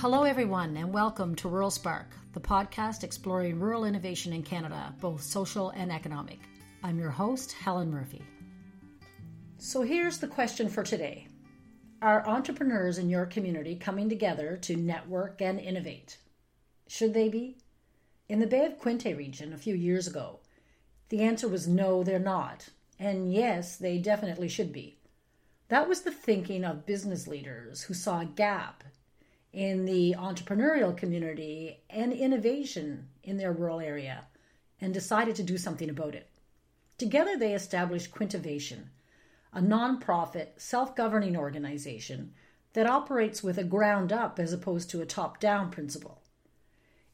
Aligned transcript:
Hello, 0.00 0.22
everyone, 0.22 0.76
and 0.76 0.92
welcome 0.92 1.34
to 1.34 1.48
Rural 1.48 1.72
Spark, 1.72 2.14
the 2.32 2.38
podcast 2.38 3.02
exploring 3.02 3.58
rural 3.58 3.84
innovation 3.84 4.32
in 4.32 4.44
Canada, 4.44 4.94
both 5.00 5.20
social 5.20 5.70
and 5.70 5.90
economic. 5.90 6.38
I'm 6.84 7.00
your 7.00 7.10
host, 7.10 7.50
Helen 7.50 7.90
Murphy. 7.90 8.22
So, 9.56 9.82
here's 9.82 10.18
the 10.18 10.28
question 10.28 10.68
for 10.68 10.84
today 10.84 11.26
Are 12.00 12.24
entrepreneurs 12.28 12.98
in 12.98 13.10
your 13.10 13.26
community 13.26 13.74
coming 13.74 14.08
together 14.08 14.56
to 14.58 14.76
network 14.76 15.42
and 15.42 15.58
innovate? 15.58 16.18
Should 16.86 17.12
they 17.12 17.28
be? 17.28 17.58
In 18.28 18.38
the 18.38 18.46
Bay 18.46 18.66
of 18.66 18.78
Quinte 18.78 19.16
region 19.16 19.52
a 19.52 19.58
few 19.58 19.74
years 19.74 20.06
ago, 20.06 20.38
the 21.08 21.22
answer 21.22 21.48
was 21.48 21.66
no, 21.66 22.04
they're 22.04 22.20
not. 22.20 22.68
And 23.00 23.32
yes, 23.32 23.76
they 23.76 23.98
definitely 23.98 24.48
should 24.48 24.72
be. 24.72 25.00
That 25.66 25.88
was 25.88 26.02
the 26.02 26.12
thinking 26.12 26.64
of 26.64 26.86
business 26.86 27.26
leaders 27.26 27.82
who 27.82 27.94
saw 27.94 28.20
a 28.20 28.26
gap 28.26 28.84
in 29.52 29.84
the 29.86 30.14
entrepreneurial 30.18 30.96
community 30.96 31.80
and 31.88 32.12
innovation 32.12 33.08
in 33.22 33.36
their 33.36 33.52
rural 33.52 33.80
area 33.80 34.26
and 34.80 34.92
decided 34.92 35.34
to 35.36 35.42
do 35.42 35.56
something 35.56 35.88
about 35.88 36.14
it. 36.14 36.28
Together, 36.98 37.36
they 37.36 37.54
established 37.54 38.10
Quintivation, 38.10 38.90
a 39.52 39.60
nonprofit, 39.60 40.48
self 40.58 40.94
governing 40.94 41.36
organization 41.36 42.34
that 42.74 42.86
operates 42.86 43.42
with 43.42 43.58
a 43.58 43.64
ground 43.64 44.12
up 44.12 44.38
as 44.38 44.52
opposed 44.52 44.90
to 44.90 45.00
a 45.00 45.06
top 45.06 45.40
down 45.40 45.70
principle. 45.70 46.22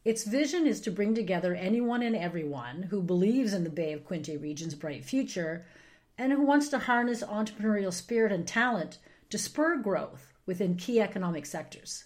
Its 0.05 0.25
vision 0.25 0.67
is 0.67 0.81
to 0.81 0.91
bring 0.91 1.15
together 1.15 1.55
anyone 1.55 2.03
and 2.03 2.17
everyone 2.17 2.83
who 2.85 3.01
believes 3.01 3.55
in 3.55 3.65
the 3.65 3.71
Bay 3.71 3.93
of 3.93 4.05
Quinte 4.05 4.41
region's 4.41 4.75
bright 4.75 5.05
future 5.05 5.65
and 6.19 6.33
who 6.33 6.43
wants 6.43 6.69
to 6.69 6.79
harness 6.79 7.23
entrepreneurial 7.23 7.93
spirit 7.93 8.33
and 8.33 8.47
talent 8.47 8.99
to 9.31 9.39
spur 9.39 9.77
growth 9.79 10.35
within 10.45 10.77
key 10.77 11.01
economic 11.01 11.47
sectors. 11.47 12.05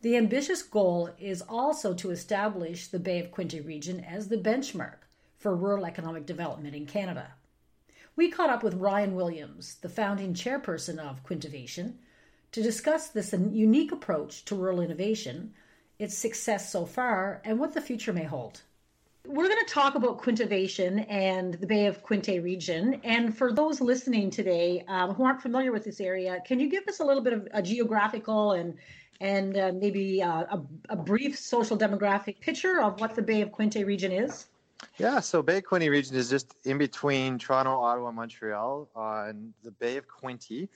The 0.00 0.16
ambitious 0.16 0.62
goal 0.62 1.10
is 1.18 1.42
also 1.42 1.92
to 1.94 2.10
establish 2.10 2.86
the 2.86 3.00
Bay 3.00 3.18
of 3.18 3.32
Quinte 3.32 3.66
region 3.66 4.04
as 4.04 4.28
the 4.28 4.36
benchmark 4.36 4.98
for 5.36 5.56
rural 5.56 5.84
economic 5.84 6.24
development 6.24 6.76
in 6.76 6.86
Canada. 6.86 7.32
We 8.14 8.30
caught 8.30 8.50
up 8.50 8.62
with 8.62 8.74
Ryan 8.74 9.16
Williams, 9.16 9.74
the 9.80 9.88
founding 9.88 10.34
chairperson 10.34 10.98
of 10.98 11.24
Quintivation, 11.24 11.98
to 12.52 12.62
discuss 12.62 13.08
this 13.08 13.32
unique 13.32 13.90
approach 13.90 14.44
to 14.44 14.54
rural 14.54 14.80
innovation, 14.80 15.52
its 15.98 16.16
success 16.16 16.70
so 16.70 16.86
far, 16.86 17.42
and 17.44 17.58
what 17.58 17.74
the 17.74 17.80
future 17.80 18.12
may 18.12 18.24
hold. 18.24 18.62
We're 19.26 19.48
going 19.48 19.66
to 19.66 19.72
talk 19.72 19.96
about 19.96 20.18
Quintivation 20.18 21.00
and 21.00 21.54
the 21.54 21.66
Bay 21.66 21.86
of 21.86 22.04
Quinte 22.04 22.42
region. 22.42 23.00
And 23.02 23.36
for 23.36 23.52
those 23.52 23.80
listening 23.80 24.30
today 24.30 24.84
um, 24.86 25.14
who 25.14 25.24
aren't 25.24 25.42
familiar 25.42 25.72
with 25.72 25.84
this 25.84 26.00
area, 26.00 26.40
can 26.46 26.60
you 26.60 26.70
give 26.70 26.86
us 26.86 27.00
a 27.00 27.04
little 27.04 27.22
bit 27.22 27.32
of 27.32 27.48
a 27.52 27.60
geographical 27.60 28.52
and 28.52 28.78
and 29.20 29.56
uh, 29.56 29.72
maybe 29.74 30.22
uh, 30.22 30.44
a, 30.50 30.62
a, 30.90 30.96
brief 30.96 31.38
social 31.38 31.76
demographic 31.76 32.40
picture 32.40 32.80
of 32.80 33.00
what 33.00 33.14
the 33.16 33.22
Bay 33.22 33.42
of 33.42 33.50
Quinte 33.50 33.84
region 33.84 34.12
is? 34.12 34.46
Yeah, 34.96 35.20
so 35.20 35.42
Bay 35.42 35.58
of 35.58 35.64
Quinte 35.64 35.90
region 35.90 36.16
is 36.16 36.30
just 36.30 36.54
in 36.64 36.78
between 36.78 37.38
Toronto, 37.38 37.80
Ottawa, 37.80 38.12
Montreal 38.12 38.88
on 38.94 39.52
the 39.64 39.72
Bay 39.72 39.96
of 39.96 40.06
Quinte. 40.06 40.68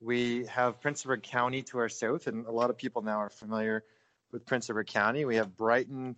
We 0.00 0.44
have 0.46 0.80
Prince 0.80 1.06
Edward 1.06 1.22
County 1.22 1.62
to 1.62 1.78
our 1.78 1.88
south, 1.88 2.26
and 2.26 2.46
a 2.46 2.50
lot 2.50 2.68
of 2.68 2.76
people 2.76 3.00
now 3.00 3.18
are 3.18 3.30
familiar 3.30 3.84
with 4.30 4.44
Prince 4.44 4.68
Edward 4.68 4.88
County. 4.88 5.24
We 5.24 5.36
have 5.36 5.56
Brighton, 5.56 6.16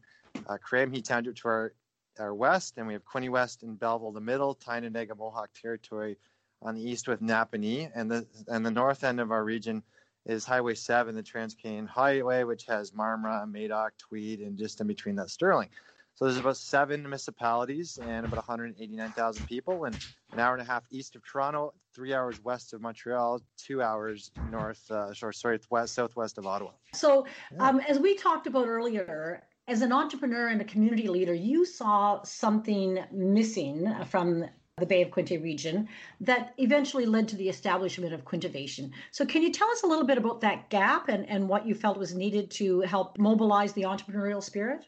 uh, 0.49 0.57
Cramahe 0.57 1.05
Township 1.05 1.37
to 1.37 1.49
our, 1.49 1.73
our 2.19 2.35
west, 2.35 2.75
and 2.77 2.89
we 2.89 2.93
have 2.95 3.05
Quinte 3.05 3.31
West 3.31 3.63
and 3.63 3.79
Belleville 3.79 4.13
the 4.13 4.21
middle, 4.21 4.57
Tyendinaga 4.57 5.17
Mohawk 5.17 5.51
Territory 5.53 6.17
on 6.61 6.75
the 6.75 6.83
east 6.83 7.07
with 7.07 7.23
Napanee, 7.23 7.89
and 7.95 8.11
the 8.11 8.27
and 8.49 8.67
the 8.67 8.71
north 8.73 9.05
end 9.05 9.21
of 9.21 9.31
our 9.31 9.45
region 9.45 9.85
is 10.29 10.45
Highway 10.45 10.75
7, 10.75 11.15
the 11.15 11.23
Trans 11.23 11.55
Canadian 11.55 11.87
Highway, 11.87 12.45
which 12.45 12.65
has 12.67 12.93
Marmora, 12.93 13.51
Madoc, 13.51 13.91
Tweed, 13.99 14.41
and 14.41 14.59
just 14.59 14.81
in 14.81 14.87
between 14.87 15.17
that 15.17 15.31
Stirling. 15.31 15.71
So 16.15 16.25
there's 16.25 16.37
about 16.37 16.57
seven 16.57 17.03
municipalities 17.03 17.99
and 18.03 18.27
about 18.27 18.37
189,000 18.37 19.47
people, 19.47 19.85
and 19.85 19.97
an 20.33 20.41
hour 20.41 20.53
and 20.53 20.61
a 20.61 20.65
half 20.65 20.85
east 20.91 21.17
of 21.17 21.25
Toronto, 21.25 21.73
three 21.95 22.13
hours 22.13 22.43
west 22.43 22.75
of 22.75 22.83
Montreal, 22.83 23.41
two 23.57 23.83
hours 23.83 24.31
north, 24.51 24.91
uh, 24.91 25.15
sorry, 25.15 25.61
west, 25.71 25.95
southwest 25.95 26.37
of 26.37 26.47
Ottawa. 26.47 26.73
So, 26.93 27.27
yeah. 27.53 27.69
um, 27.69 27.81
as 27.89 27.99
we 27.99 28.17
talked 28.17 28.47
about 28.47 28.67
earlier, 28.67 29.45
as 29.69 29.81
an 29.81 29.93
entrepreneur 29.93 30.49
and 30.49 30.61
a 30.61 30.65
community 30.65 31.09
leader, 31.09 31.35
you 31.35 31.65
saw 31.65 32.23
something 32.25 32.99
missing 33.13 33.95
from 34.09 34.45
the 34.81 34.87
Bay 34.87 35.03
of 35.03 35.11
Quinte 35.11 35.43
region 35.43 35.89
that 36.21 36.55
eventually 36.59 37.07
led 37.07 37.29
to 37.29 37.37
the 37.37 37.49
establishment 37.49 38.13
of 38.13 38.25
Quintivation. 38.25 38.93
So, 39.11 39.25
can 39.27 39.43
you 39.43 39.53
tell 39.53 39.71
us 39.71 39.83
a 39.83 39.87
little 39.87 40.05
bit 40.05 40.19
about 40.19 40.41
that 40.43 40.71
gap 40.71 41.09
and, 41.09 41.29
and 41.29 41.49
what 41.49 41.67
you 41.67 41.75
felt 41.75 41.99
was 41.99 42.15
needed 42.15 42.51
to 42.53 42.81
help 42.81 43.19
mobilize 43.19 43.73
the 43.73 43.83
entrepreneurial 43.83 44.43
spirit? 44.43 44.87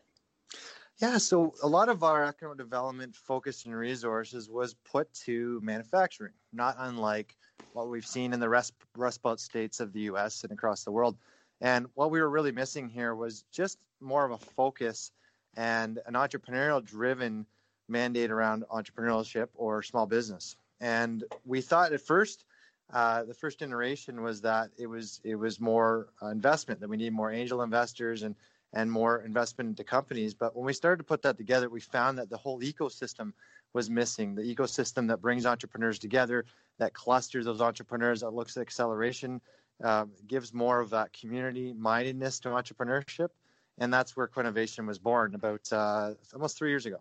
Yeah, 1.01 1.17
so 1.17 1.55
a 1.63 1.67
lot 1.67 1.89
of 1.89 2.03
our 2.03 2.25
economic 2.25 2.59
development 2.59 3.17
focus 3.17 3.65
and 3.65 3.75
resources 3.75 4.51
was 4.51 4.75
put 4.75 5.13
to 5.25 5.59
manufacturing, 5.63 6.35
not 6.53 6.77
unlike 6.79 7.35
what 7.73 7.89
we've 7.89 8.07
seen 8.07 8.35
in 8.35 8.41
the 8.41 8.49
Rust, 8.49 8.75
Rust 8.97 9.23
Belt 9.23 9.41
states 9.41 9.81
of 9.81 9.95
the 9.95 10.01
US 10.01 10.43
and 10.45 10.53
across 10.53 10.85
the 10.85 10.93
world. 10.93 11.17
And 11.63 11.87
what 11.95 12.11
we 12.11 12.21
were 12.21 12.29
really 12.29 12.53
missing 12.53 12.89
here 12.89 13.15
was 13.15 13.45
just 13.51 13.79
more 14.01 14.27
of 14.27 14.33
a 14.33 14.39
focus 14.39 15.11
and 15.57 15.99
an 16.07 16.15
entrepreneurial 16.15 16.85
driven 16.85 17.47
mandate 17.91 18.31
around 18.31 18.65
entrepreneurship 18.71 19.49
or 19.55 19.83
small 19.83 20.07
business. 20.07 20.57
And 20.81 21.25
we 21.45 21.61
thought 21.61 21.93
at 21.93 22.01
first, 22.01 22.45
uh, 22.93 23.25
the 23.25 23.35
first 23.35 23.63
iteration 23.63 24.23
was 24.23 24.41
that 24.41 24.71
it 24.79 24.87
was 24.87 25.21
it 25.23 25.37
was 25.37 25.61
more 25.61 26.09
uh, 26.23 26.29
investment 26.29 26.81
that 26.81 26.89
we 26.89 26.97
need 26.97 27.13
more 27.13 27.31
angel 27.31 27.63
investors 27.63 28.23
and 28.23 28.35
and 28.73 28.91
more 28.91 29.23
investment 29.23 29.69
into 29.69 29.85
companies. 29.85 30.35
But 30.35 30.57
when 30.57 30.65
we 30.65 30.73
started 30.73 30.99
to 30.99 31.05
put 31.05 31.23
that 31.23 31.37
together, 31.37 31.69
we 31.69 31.81
found 31.81 32.19
that 32.19 32.31
the 32.31 32.37
whole 32.37 32.61
ecosystem 32.61 33.33
was 33.73 33.91
missing. 33.91 34.35
The 34.35 34.43
ecosystem 34.43 35.09
that 35.09 35.21
brings 35.21 35.47
entrepreneurs 35.47 35.99
together, 35.99 36.45
that 36.79 36.95
clusters 36.95 37.45
those 37.45 37.61
entrepreneurs, 37.61 38.21
that 38.21 38.31
looks 38.31 38.57
at 38.57 38.61
acceleration, 38.61 39.41
uh, 39.83 40.07
gives 40.27 40.53
more 40.55 40.81
of 40.81 40.91
that 40.91 41.13
community 41.13 41.73
mindedness 41.73 42.41
to 42.41 42.51
entrepreneurship. 42.51 43.29
And 43.79 43.93
that's 43.93 44.17
where 44.17 44.29
Quinnovation 44.29 44.87
was 44.87 44.99
born 44.99 45.35
about 45.35 45.73
uh, 45.73 46.13
almost 46.35 46.59
three 46.59 46.71
years 46.71 46.87
ago. 46.87 46.99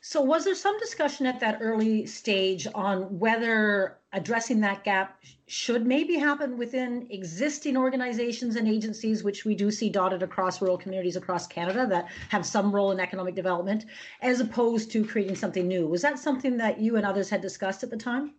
So, 0.00 0.22
was 0.22 0.44
there 0.44 0.54
some 0.54 0.78
discussion 0.78 1.26
at 1.26 1.40
that 1.40 1.58
early 1.60 2.06
stage 2.06 2.66
on 2.74 3.18
whether 3.18 3.98
addressing 4.12 4.60
that 4.60 4.84
gap 4.84 5.20
should 5.46 5.86
maybe 5.86 6.16
happen 6.16 6.56
within 6.56 7.06
existing 7.10 7.76
organizations 7.76 8.56
and 8.56 8.68
agencies, 8.68 9.24
which 9.24 9.44
we 9.44 9.54
do 9.54 9.70
see 9.70 9.90
dotted 9.90 10.22
across 10.22 10.62
rural 10.62 10.78
communities 10.78 11.16
across 11.16 11.46
Canada 11.46 11.86
that 11.86 12.08
have 12.28 12.46
some 12.46 12.74
role 12.74 12.92
in 12.92 13.00
economic 13.00 13.34
development, 13.34 13.86
as 14.22 14.40
opposed 14.40 14.90
to 14.92 15.04
creating 15.04 15.36
something 15.36 15.66
new? 15.66 15.86
Was 15.86 16.02
that 16.02 16.18
something 16.18 16.56
that 16.58 16.80
you 16.80 16.96
and 16.96 17.04
others 17.04 17.28
had 17.28 17.40
discussed 17.40 17.82
at 17.82 17.90
the 17.90 17.96
time? 17.96 18.34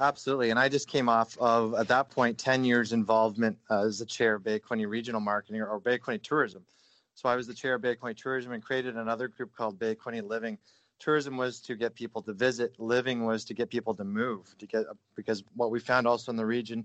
Absolutely. 0.00 0.50
And 0.50 0.58
I 0.58 0.68
just 0.68 0.88
came 0.88 1.08
off 1.08 1.36
of, 1.38 1.74
at 1.74 1.88
that 1.88 2.10
point, 2.10 2.38
10 2.38 2.64
years 2.64 2.92
involvement 2.92 3.58
as 3.70 3.98
the 3.98 4.06
chair 4.06 4.36
of 4.36 4.44
Bay 4.44 4.58
Quinte 4.58 4.88
Regional 4.88 5.20
Marketing 5.20 5.60
or, 5.60 5.68
or 5.68 5.80
Bay 5.80 5.98
Quinte 5.98 6.22
Tourism. 6.22 6.64
So 7.14 7.28
I 7.28 7.36
was 7.36 7.46
the 7.46 7.54
chair 7.54 7.74
of 7.74 7.82
Bay 7.82 7.94
Quinte 7.94 8.16
Tourism 8.16 8.52
and 8.52 8.62
created 8.62 8.96
another 8.96 9.28
group 9.28 9.54
called 9.54 9.78
Bay 9.78 9.94
Quinte 9.94 10.26
Living 10.26 10.58
tourism 11.02 11.36
was 11.36 11.60
to 11.60 11.74
get 11.74 11.94
people 11.94 12.22
to 12.22 12.32
visit 12.32 12.78
living 12.78 13.24
was 13.24 13.44
to 13.44 13.54
get 13.54 13.68
people 13.68 13.92
to 13.94 14.04
move 14.04 14.54
to 14.58 14.66
get 14.66 14.84
because 15.16 15.42
what 15.56 15.70
we 15.70 15.80
found 15.80 16.06
also 16.06 16.30
in 16.30 16.36
the 16.36 16.46
region 16.46 16.84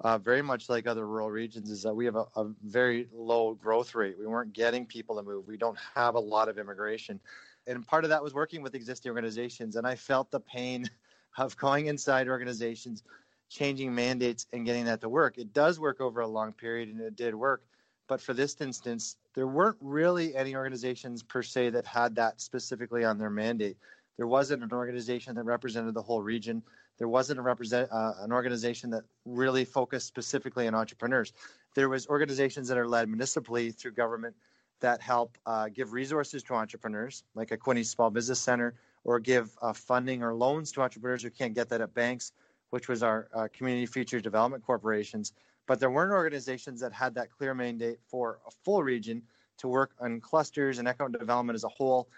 uh, 0.00 0.18
very 0.18 0.42
much 0.42 0.68
like 0.68 0.86
other 0.86 1.06
rural 1.06 1.30
regions 1.30 1.70
is 1.70 1.82
that 1.82 1.94
we 1.94 2.04
have 2.04 2.16
a, 2.16 2.26
a, 2.36 2.50
very 2.64 3.08
low 3.12 3.54
growth 3.54 3.94
rate. 3.94 4.16
We 4.18 4.26
weren't 4.26 4.52
getting 4.52 4.84
people 4.84 5.14
to 5.16 5.22
move. 5.22 5.46
We 5.46 5.56
don't 5.56 5.78
have 5.94 6.16
a 6.16 6.20
lot 6.20 6.48
of 6.48 6.58
immigration. 6.58 7.20
And 7.68 7.86
part 7.86 8.02
of 8.02 8.10
that 8.10 8.20
was 8.20 8.34
working 8.34 8.60
with 8.60 8.74
existing 8.74 9.10
organizations 9.10 9.76
and 9.76 9.86
i 9.86 9.94
felt 9.94 10.30
the 10.30 10.40
pain 10.40 10.84
of 11.38 11.56
going 11.56 11.86
inside 11.86 12.28
organizations 12.28 13.02
changing 13.48 13.94
mandates 13.94 14.46
and 14.52 14.66
getting 14.66 14.84
that 14.86 15.00
to 15.00 15.08
work. 15.08 15.38
It 15.38 15.52
does 15.52 15.78
work 15.78 16.00
over 16.00 16.20
a 16.20 16.26
long 16.26 16.52
period 16.52 16.88
and 16.88 17.00
it 17.00 17.16
did 17.16 17.34
work 17.34 17.62
but 18.08 18.20
for 18.20 18.34
this 18.34 18.60
instance, 18.60 19.16
there 19.34 19.46
weren't 19.46 19.76
really 19.80 20.34
any 20.34 20.54
organizations 20.54 21.22
per 21.22 21.42
se 21.42 21.70
that 21.70 21.86
had 21.86 22.14
that 22.16 22.40
specifically 22.40 23.04
on 23.04 23.18
their 23.18 23.30
mandate. 23.30 23.76
There 24.16 24.26
wasn't 24.26 24.62
an 24.62 24.72
organization 24.72 25.34
that 25.34 25.44
represented 25.44 25.94
the 25.94 26.02
whole 26.02 26.22
region. 26.22 26.62
There 26.98 27.08
wasn't 27.08 27.40
a 27.40 27.42
represent 27.42 27.90
uh, 27.90 28.12
an 28.20 28.32
organization 28.32 28.90
that 28.90 29.04
really 29.24 29.64
focused 29.64 30.06
specifically 30.06 30.68
on 30.68 30.74
entrepreneurs. 30.74 31.32
There 31.74 31.88
was 31.88 32.06
organizations 32.06 32.68
that 32.68 32.78
are 32.78 32.86
led 32.86 33.08
municipally 33.08 33.72
through 33.72 33.92
government 33.92 34.36
that 34.80 35.00
help 35.00 35.36
uh, 35.46 35.68
give 35.68 35.92
resources 35.92 36.42
to 36.44 36.54
entrepreneurs, 36.54 37.24
like 37.34 37.50
a 37.50 37.56
Quinte 37.56 37.86
Small 37.86 38.10
Business 38.10 38.38
Center, 38.38 38.74
or 39.02 39.18
give 39.18 39.50
uh, 39.62 39.72
funding 39.72 40.22
or 40.22 40.34
loans 40.34 40.70
to 40.72 40.82
entrepreneurs 40.82 41.22
who 41.22 41.30
can't 41.30 41.54
get 41.54 41.68
that 41.70 41.80
at 41.80 41.94
banks, 41.94 42.32
which 42.70 42.88
was 42.88 43.02
our 43.02 43.28
uh, 43.34 43.48
Community 43.52 43.86
Future 43.86 44.20
Development 44.20 44.62
Corporations 44.64 45.32
but 45.66 45.80
there 45.80 45.90
weren't 45.90 46.12
organizations 46.12 46.80
that 46.80 46.92
had 46.92 47.14
that 47.14 47.30
clear 47.30 47.54
mandate 47.54 47.98
for 48.06 48.38
a 48.46 48.50
full 48.64 48.82
region 48.82 49.22
to 49.58 49.68
work 49.68 49.92
on 50.00 50.20
clusters 50.20 50.78
and 50.78 50.88
economic 50.88 51.18
development 51.18 51.54
as 51.54 51.64
a 51.64 51.68
whole, 51.68 52.08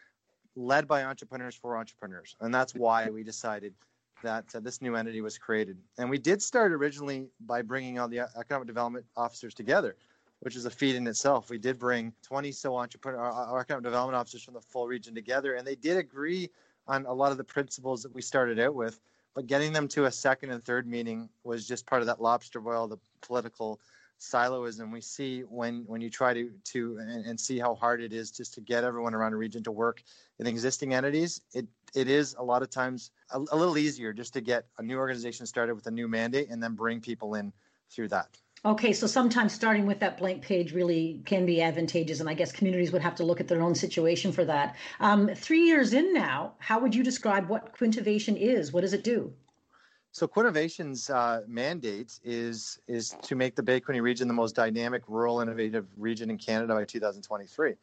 led 0.54 0.88
by 0.88 1.04
entrepreneurs 1.04 1.54
for 1.54 1.76
entrepreneurs. 1.76 2.34
And 2.40 2.54
that's 2.54 2.74
why 2.74 3.10
we 3.10 3.22
decided 3.22 3.74
that 4.22 4.44
uh, 4.54 4.60
this 4.60 4.80
new 4.80 4.96
entity 4.96 5.20
was 5.20 5.36
created. 5.36 5.76
And 5.98 6.08
we 6.08 6.18
did 6.18 6.40
start 6.42 6.72
originally 6.72 7.28
by 7.40 7.62
bringing 7.62 7.98
all 7.98 8.08
the 8.08 8.20
uh, 8.20 8.26
economic 8.38 8.66
development 8.66 9.04
officers 9.16 9.54
together. 9.54 9.96
which 10.40 10.56
is 10.56 10.66
a 10.66 10.70
feat 10.70 10.96
in 10.96 11.06
itself. 11.06 11.50
We 11.50 11.58
did 11.58 11.78
bring 11.78 12.12
20 12.22 12.52
so 12.52 12.76
entrepreneur, 12.76 13.20
our 13.20 13.60
economic 13.60 13.84
development 13.84 14.16
officers 14.16 14.42
from 14.42 14.54
the 14.54 14.60
full 14.60 14.86
region 14.86 15.14
together, 15.14 15.54
and 15.54 15.66
they 15.66 15.74
did 15.74 15.96
agree 15.96 16.50
on 16.86 17.06
a 17.06 17.12
lot 17.12 17.32
of 17.32 17.38
the 17.38 17.44
principles 17.44 18.02
that 18.02 18.14
we 18.14 18.22
started 18.22 18.58
out 18.60 18.74
with. 18.74 19.00
But 19.36 19.46
getting 19.46 19.74
them 19.74 19.86
to 19.88 20.06
a 20.06 20.10
second 20.10 20.50
and 20.50 20.64
third 20.64 20.88
meeting 20.88 21.28
was 21.44 21.68
just 21.68 21.86
part 21.86 22.00
of 22.00 22.06
that 22.06 22.22
lobster 22.22 22.58
boil, 22.58 22.88
the 22.88 22.96
political 23.20 23.78
siloism. 24.18 24.90
We 24.90 25.02
see 25.02 25.42
when 25.42 25.84
when 25.86 26.00
you 26.00 26.08
try 26.08 26.32
to 26.32 26.50
to 26.72 26.96
and, 26.98 27.26
and, 27.26 27.38
see 27.38 27.58
how 27.58 27.74
hard 27.74 28.00
it 28.00 28.14
is 28.14 28.30
just 28.30 28.54
to 28.54 28.62
get 28.62 28.82
everyone 28.82 29.14
around 29.14 29.34
a 29.34 29.36
region 29.36 29.62
to 29.64 29.70
work 29.70 30.02
in 30.38 30.46
existing 30.46 30.94
entities 30.94 31.42
it 31.52 31.66
it 31.94 32.08
is 32.08 32.34
a 32.38 32.42
lot 32.42 32.62
of 32.62 32.70
times 32.70 33.10
a, 33.30 33.38
a 33.52 33.56
little 33.56 33.76
easier 33.76 34.14
just 34.14 34.32
to 34.32 34.40
get 34.40 34.68
a 34.78 34.82
new 34.82 34.96
organization 34.96 35.44
started 35.44 35.74
with 35.74 35.86
a 35.86 35.90
new 35.90 36.08
mandate 36.08 36.48
and 36.48 36.62
then 36.62 36.74
bring 36.74 36.98
people 36.98 37.34
in 37.34 37.52
through 37.90 38.08
that 38.08 38.38
Okay, 38.66 38.92
so 38.92 39.06
sometimes 39.06 39.52
starting 39.52 39.86
with 39.86 40.00
that 40.00 40.18
blank 40.18 40.42
page 40.42 40.72
really 40.72 41.20
can 41.24 41.46
be 41.46 41.62
advantageous, 41.62 42.18
and 42.18 42.28
I 42.28 42.34
guess 42.34 42.50
communities 42.50 42.90
would 42.90 43.00
have 43.00 43.14
to 43.14 43.22
look 43.22 43.40
at 43.40 43.46
their 43.46 43.62
own 43.62 43.76
situation 43.76 44.32
for 44.32 44.44
that. 44.44 44.74
Um, 44.98 45.28
three 45.36 45.62
years 45.62 45.92
in 45.92 46.12
now, 46.12 46.54
how 46.58 46.80
would 46.80 46.92
you 46.92 47.04
describe 47.04 47.48
what 47.48 47.78
Quintivation 47.78 48.36
is? 48.36 48.72
What 48.72 48.80
does 48.80 48.92
it 48.92 49.04
do? 49.04 49.32
So 50.10 50.26
Quinnovation's 50.26 51.08
uh, 51.10 51.42
mandate 51.46 52.18
is 52.24 52.80
is 52.88 53.14
to 53.22 53.36
make 53.36 53.54
the 53.54 53.62
Bay 53.62 53.80
Quinte 53.80 54.02
region 54.02 54.26
the 54.26 54.34
most 54.34 54.56
dynamic, 54.56 55.04
rural, 55.06 55.40
innovative 55.40 55.86
region 55.96 56.28
in 56.28 56.36
Canada 56.36 56.74
by 56.74 56.84
2023. 56.84 57.74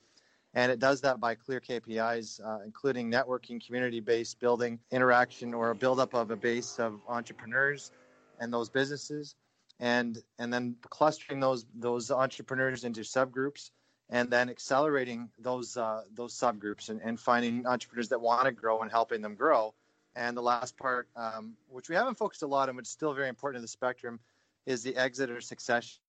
And 0.54 0.70
it 0.70 0.80
does 0.80 1.00
that 1.00 1.22
by 1.22 1.34
clear 1.34 1.62
KPIs, 1.62 2.46
uh, 2.46 2.60
including 2.66 3.10
networking, 3.10 3.66
community-based 3.66 4.38
building, 4.42 4.80
interaction, 4.92 5.54
or 5.54 5.70
a 5.70 5.76
buildup 5.76 6.14
of 6.14 6.30
a 6.30 6.36
base 6.36 6.78
of 6.78 7.00
entrepreneurs 7.08 7.94
and 8.42 8.52
those 8.52 8.70
businesses, 8.70 9.36
and 9.84 10.18
and 10.40 10.54
then 10.54 10.76
clustering 10.90 11.40
those 11.40 11.66
those 11.76 12.10
entrepreneurs 12.10 12.84
into 12.86 13.02
subgroups, 13.02 13.72
and 14.10 14.30
then 14.30 14.50
accelerating 14.50 15.30
those 15.38 15.76
uh, 15.78 16.04
those 16.16 16.34
subgroups 16.34 16.90
and, 16.90 17.02
and 17.02 17.20
finding 17.20 17.68
entrepreneurs 17.68 18.10
that 18.10 18.22
want 18.22 18.46
to 18.46 18.52
grow 18.52 18.82
and 18.82 18.90
helping 18.90 19.22
them 19.22 19.36
grow 19.36 19.74
and 20.16 20.38
the 20.38 20.42
last 20.42 20.78
part, 20.78 21.08
um, 21.16 21.54
which 21.70 21.90
we 21.90 21.96
haven't 21.96 22.16
focused 22.16 22.44
a 22.44 22.48
lot 22.48 22.70
on, 22.70 22.76
but 22.76 22.82
it's 22.82 22.92
still 22.92 23.14
very 23.14 23.30
important 23.30 23.58
in 23.58 23.62
the 23.64 23.68
spectrum, 23.68 24.20
is 24.66 24.84
the 24.84 24.96
exit 24.96 25.30
or 25.30 25.42
succession 25.42 26.00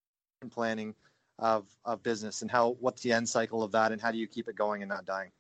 planning 0.51 0.95
of, 1.39 1.67
of 1.85 2.03
business 2.03 2.43
and 2.43 2.51
how 2.51 2.77
what's 2.81 3.03
the 3.03 3.13
end 3.13 3.29
cycle 3.29 3.63
of 3.63 3.73
that 3.73 3.93
and 3.93 4.01
how 4.01 4.13
do 4.13 4.19
you 4.19 4.27
keep 4.27 4.49
it 4.49 4.55
going 4.55 4.83
and 4.83 4.89
not 4.89 5.05
dying. 5.05 5.31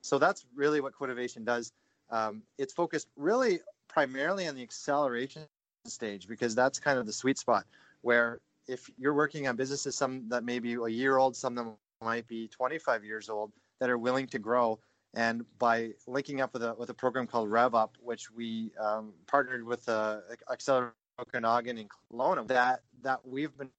So 0.00 0.18
that's 0.18 0.46
really 0.54 0.80
what 0.80 0.94
Quinnovation 0.94 1.44
does. 1.44 1.72
Um, 2.10 2.42
it's 2.56 2.72
focused 2.72 3.08
really 3.16 3.60
primarily 3.88 4.46
on 4.46 4.54
the 4.54 4.62
acceleration 4.62 5.42
stage 5.88 6.28
because 6.28 6.54
that's 6.54 6.78
kind 6.78 6.98
of 6.98 7.06
the 7.06 7.12
sweet 7.12 7.38
spot 7.38 7.64
where 8.02 8.40
if 8.66 8.90
you're 8.98 9.14
working 9.14 9.48
on 9.48 9.56
businesses, 9.56 9.96
some 9.96 10.28
that 10.28 10.44
may 10.44 10.58
be 10.58 10.74
a 10.74 10.88
year 10.88 11.16
old, 11.16 11.34
some 11.34 11.54
that 11.54 11.66
might 12.02 12.26
be 12.28 12.48
25 12.48 13.04
years 13.04 13.28
old, 13.28 13.52
that 13.80 13.88
are 13.88 13.98
willing 13.98 14.26
to 14.26 14.38
grow, 14.38 14.78
and 15.14 15.44
by 15.58 15.90
linking 16.06 16.40
up 16.40 16.52
with 16.52 16.62
a 16.62 16.74
with 16.74 16.90
a 16.90 16.94
program 16.94 17.26
called 17.26 17.48
RevUp, 17.48 17.90
which 18.00 18.30
we 18.30 18.70
um, 18.78 19.12
partnered 19.26 19.64
with 19.64 19.88
uh, 19.88 20.18
Accelerator 20.50 20.94
Okanagan 21.18 21.78
and 21.78 21.88
Kelowna, 21.88 22.46
that 22.48 22.82
that 23.02 23.26
we've 23.26 23.56
been 23.56 23.70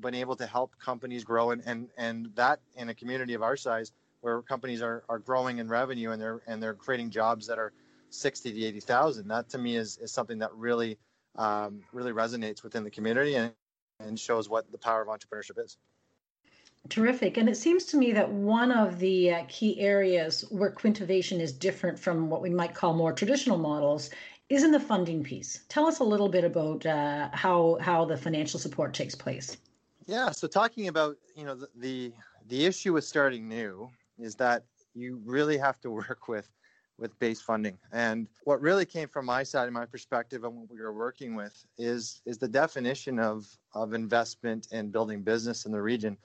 been 0.00 0.14
able 0.14 0.36
to 0.36 0.46
help 0.46 0.78
companies 0.78 1.24
grow 1.24 1.50
and, 1.50 1.62
and, 1.66 1.88
and 1.96 2.30
that 2.34 2.60
in 2.76 2.88
a 2.88 2.94
community 2.94 3.34
of 3.34 3.42
our 3.42 3.56
size 3.56 3.92
where 4.20 4.42
companies 4.42 4.82
are, 4.82 5.02
are 5.08 5.18
growing 5.18 5.58
in 5.58 5.68
revenue 5.68 6.10
and 6.10 6.22
they're 6.22 6.40
and 6.46 6.62
they're 6.62 6.74
creating 6.74 7.10
jobs 7.10 7.46
that 7.46 7.58
are 7.58 7.72
60 8.10 8.52
to 8.52 8.64
80,000 8.64 9.28
that 9.28 9.48
to 9.50 9.58
me 9.58 9.76
is, 9.76 9.98
is 9.98 10.12
something 10.12 10.38
that 10.38 10.52
really 10.54 10.98
um, 11.36 11.80
really 11.92 12.12
resonates 12.12 12.62
within 12.62 12.84
the 12.84 12.90
community 12.90 13.34
and, 13.34 13.52
and 14.00 14.18
shows 14.18 14.48
what 14.48 14.70
the 14.72 14.78
power 14.78 15.02
of 15.02 15.08
entrepreneurship 15.08 15.62
is. 15.62 15.78
Terrific. 16.88 17.36
And 17.36 17.48
it 17.48 17.56
seems 17.56 17.84
to 17.86 17.96
me 17.96 18.12
that 18.12 18.30
one 18.30 18.72
of 18.72 18.98
the 18.98 19.32
uh, 19.32 19.44
key 19.48 19.78
areas 19.80 20.44
where 20.50 20.70
Quintivation 20.70 21.40
is 21.40 21.52
different 21.52 21.98
from 21.98 22.30
what 22.30 22.40
we 22.40 22.50
might 22.50 22.74
call 22.74 22.94
more 22.94 23.12
traditional 23.12 23.58
models 23.58 24.10
is 24.48 24.64
in 24.64 24.72
the 24.72 24.80
funding 24.80 25.22
piece. 25.22 25.64
Tell 25.68 25.86
us 25.86 26.00
a 26.00 26.04
little 26.04 26.28
bit 26.28 26.42
about 26.42 26.84
uh, 26.86 27.28
how 27.32 27.78
how 27.80 28.04
the 28.04 28.16
financial 28.16 28.58
support 28.58 28.94
takes 28.94 29.14
place. 29.14 29.58
Yeah. 30.06 30.30
So 30.30 30.48
talking 30.48 30.88
about 30.88 31.16
you 31.36 31.44
know 31.44 31.54
the, 31.54 31.68
the 31.76 32.12
the 32.48 32.64
issue 32.64 32.94
with 32.94 33.04
starting 33.04 33.48
new 33.48 33.88
is 34.18 34.34
that 34.36 34.64
you 34.94 35.20
really 35.24 35.58
have 35.58 35.80
to 35.82 35.90
work 36.02 36.28
with 36.28 36.48
with 37.00 37.18
base 37.18 37.40
funding. 37.40 37.78
And 37.92 38.28
what 38.44 38.60
really 38.60 38.84
came 38.84 39.08
from 39.08 39.26
my 39.26 39.42
side 39.42 39.64
and 39.64 39.74
my 39.74 39.86
perspective 39.86 40.44
and 40.44 40.54
what 40.54 40.70
we 40.70 40.80
were 40.80 40.92
working 40.92 41.34
with 41.34 41.64
is 41.78 42.20
is 42.26 42.38
the 42.38 42.48
definition 42.48 43.18
of 43.18 43.46
of 43.74 43.94
investment 43.94 44.68
and 44.70 44.92
building 44.92 45.22
business 45.22 45.66
in 45.66 45.72
the 45.72 45.82
region 45.82 46.16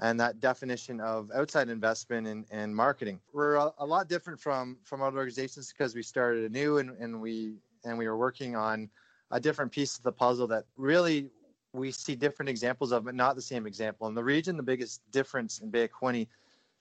and 0.00 0.18
that 0.18 0.40
definition 0.40 1.00
of 1.00 1.30
outside 1.34 1.68
investment 1.68 2.26
and, 2.26 2.44
and 2.50 2.74
marketing. 2.74 3.20
We're 3.32 3.54
a, 3.54 3.72
a, 3.78 3.86
lot 3.86 4.08
different 4.08 4.40
from 4.40 4.76
from 4.82 5.02
other 5.02 5.18
organizations 5.18 5.72
because 5.72 5.94
we 5.94 6.02
started 6.02 6.44
anew 6.44 6.78
and, 6.78 6.90
and 6.98 7.20
we 7.20 7.54
and 7.84 7.96
we 7.96 8.08
were 8.08 8.18
working 8.18 8.56
on 8.56 8.90
a 9.30 9.40
different 9.40 9.70
piece 9.72 9.96
of 9.96 10.02
the 10.02 10.12
puzzle 10.12 10.46
that 10.48 10.64
really 10.76 11.30
we 11.72 11.90
see 11.90 12.14
different 12.14 12.48
examples 12.48 12.92
of, 12.92 13.04
but 13.04 13.14
not 13.16 13.34
the 13.34 13.42
same 13.42 13.66
example. 13.66 14.06
In 14.06 14.14
the 14.14 14.22
region, 14.22 14.56
the 14.56 14.62
biggest 14.62 15.00
difference 15.10 15.58
in 15.58 15.70
Bay 15.70 15.88
Quinte 15.88 16.28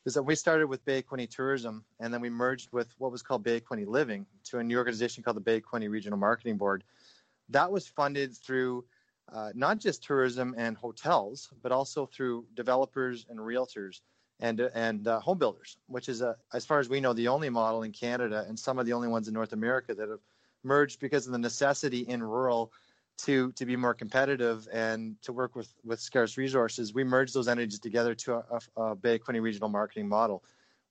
is 0.05 0.13
that 0.13 0.23
we 0.23 0.35
started 0.35 0.67
with 0.67 0.83
Bay 0.85 1.01
Quinte 1.01 1.29
Tourism 1.29 1.83
and 2.00 2.13
then 2.13 2.21
we 2.21 2.29
merged 2.29 2.71
with 2.71 2.94
what 2.97 3.11
was 3.11 3.21
called 3.21 3.44
Bay 3.44 3.59
Quinte 3.59 3.88
Living 3.88 4.25
to 4.45 4.59
a 4.59 4.63
new 4.63 4.77
organization 4.77 5.23
called 5.23 5.38
the 5.38 5.41
Bay 5.41 5.61
Quinte 5.61 5.89
Regional 5.89 6.19
Marketing 6.19 6.57
Board. 6.57 6.83
That 7.50 7.71
was 7.71 7.88
funded 7.88 8.35
through 8.35 8.85
uh, 9.31 9.51
not 9.55 9.79
just 9.79 10.03
tourism 10.03 10.53
and 10.57 10.75
hotels, 10.75 11.50
but 11.61 11.71
also 11.71 12.05
through 12.05 12.45
developers 12.55 13.25
and 13.29 13.39
realtors 13.39 14.01
and 14.39 14.59
and 14.73 15.07
uh, 15.07 15.19
home 15.21 15.38
builders, 15.38 15.77
which 15.88 16.09
is, 16.09 16.21
as 16.53 16.65
far 16.65 16.79
as 16.79 16.89
we 16.89 16.99
know, 16.99 17.13
the 17.13 17.27
only 17.27 17.49
model 17.49 17.83
in 17.83 17.91
Canada 17.91 18.45
and 18.47 18.59
some 18.59 18.79
of 18.79 18.85
the 18.85 18.94
only 18.94 19.07
ones 19.07 19.27
in 19.27 19.33
North 19.33 19.53
America 19.53 19.94
that 19.94 20.09
have 20.09 20.19
merged 20.63 20.99
because 20.99 21.25
of 21.25 21.31
the 21.31 21.38
necessity 21.38 21.99
in 21.99 22.21
rural 22.21 22.71
to 23.19 23.51
to 23.54 23.65
be 23.65 23.75
more 23.75 23.94
competitive 23.94 24.68
and 24.71 25.15
to 25.21 25.33
work 25.33 25.56
with 25.56 25.74
with 25.83 26.00
scarce 26.00 26.38
resources. 26.38 26.94
We 26.94 27.04
merged 27.04 27.33
those 27.33 27.48
entities 27.48 27.80
together 27.80 28.15
to 28.15 28.36
a, 28.36 28.60
a, 28.77 28.95
Bay 28.95 29.19
Quinte 29.19 29.42
regional 29.42 29.69
marketing 29.69 30.07
model. 30.07 30.44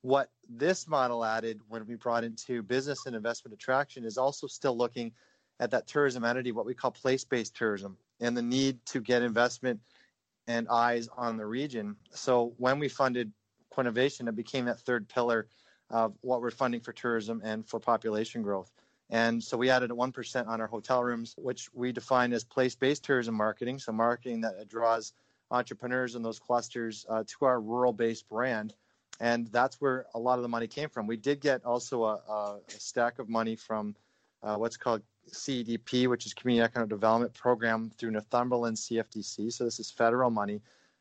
What 0.02 0.30
this 0.48 0.88
model 0.88 1.24
added 1.24 1.60
when 1.68 1.86
we 1.86 1.94
brought 1.94 2.24
into 2.24 2.62
business 2.62 3.06
and 3.06 3.14
investment 3.14 3.54
attraction 3.54 4.04
is 4.04 4.18
also 4.18 4.46
still 4.46 4.76
looking 4.76 5.12
at 5.60 5.70
that 5.70 5.86
tourism 5.86 6.24
entity, 6.24 6.50
what 6.50 6.66
we 6.66 6.74
call 6.74 6.90
place-based 6.90 7.54
tourism, 7.54 7.96
and 8.20 8.36
the 8.36 8.42
need 8.42 8.84
to 8.86 9.00
get 9.00 9.22
investment 9.22 9.80
and 10.48 10.66
eyes 10.68 11.08
on 11.16 11.36
the 11.36 11.46
region. 11.46 11.94
So 12.10 12.52
when 12.56 12.80
we 12.80 12.88
funded 12.88 13.32
Quinnovation, 13.70 14.26
it 14.26 14.34
became 14.34 14.64
that 14.64 14.80
third 14.80 15.08
pillar 15.08 15.46
of 15.90 16.14
what 16.20 16.40
we're 16.40 16.50
funding 16.50 16.80
for 16.80 16.92
tourism 16.92 17.40
and 17.44 17.66
for 17.66 17.78
population 17.78 18.42
growth. 18.42 18.72
And 19.10 19.42
so 19.42 19.56
we 19.56 19.68
added 19.70 19.90
a 19.90 19.94
1% 19.94 20.46
on 20.46 20.60
our 20.60 20.66
hotel 20.66 21.02
rooms, 21.02 21.34
which 21.36 21.68
we 21.74 21.92
define 21.92 22.32
as 22.32 22.44
place 22.44 22.74
based 22.74 23.04
tourism 23.04 23.34
marketing. 23.34 23.78
So, 23.78 23.92
marketing 23.92 24.40
that 24.42 24.68
draws 24.68 25.12
entrepreneurs 25.50 26.14
in 26.14 26.22
those 26.22 26.38
clusters 26.38 27.04
uh, 27.08 27.24
to 27.26 27.44
our 27.44 27.60
rural 27.60 27.92
based 27.92 28.28
brand. 28.28 28.74
And 29.20 29.46
that's 29.48 29.80
where 29.80 30.06
a 30.14 30.18
lot 30.18 30.38
of 30.38 30.42
the 30.42 30.48
money 30.48 30.66
came 30.66 30.88
from. 30.88 31.06
We 31.06 31.18
did 31.18 31.40
get 31.40 31.64
also 31.64 32.04
a, 32.04 32.14
a 32.14 32.60
stack 32.68 33.18
of 33.18 33.28
money 33.28 33.54
from 33.54 33.94
uh, 34.42 34.56
what's 34.56 34.76
called 34.76 35.02
CEDP, 35.30 36.08
which 36.08 36.26
is 36.26 36.34
Community 36.34 36.64
Economic 36.64 36.90
Development 36.90 37.32
Program 37.34 37.90
through 37.96 38.12
Northumberland 38.12 38.76
CFDC. 38.76 39.52
So 39.52 39.64
this 39.64 39.78
is 39.78 39.90
federal 39.90 40.30
money. 40.30 40.60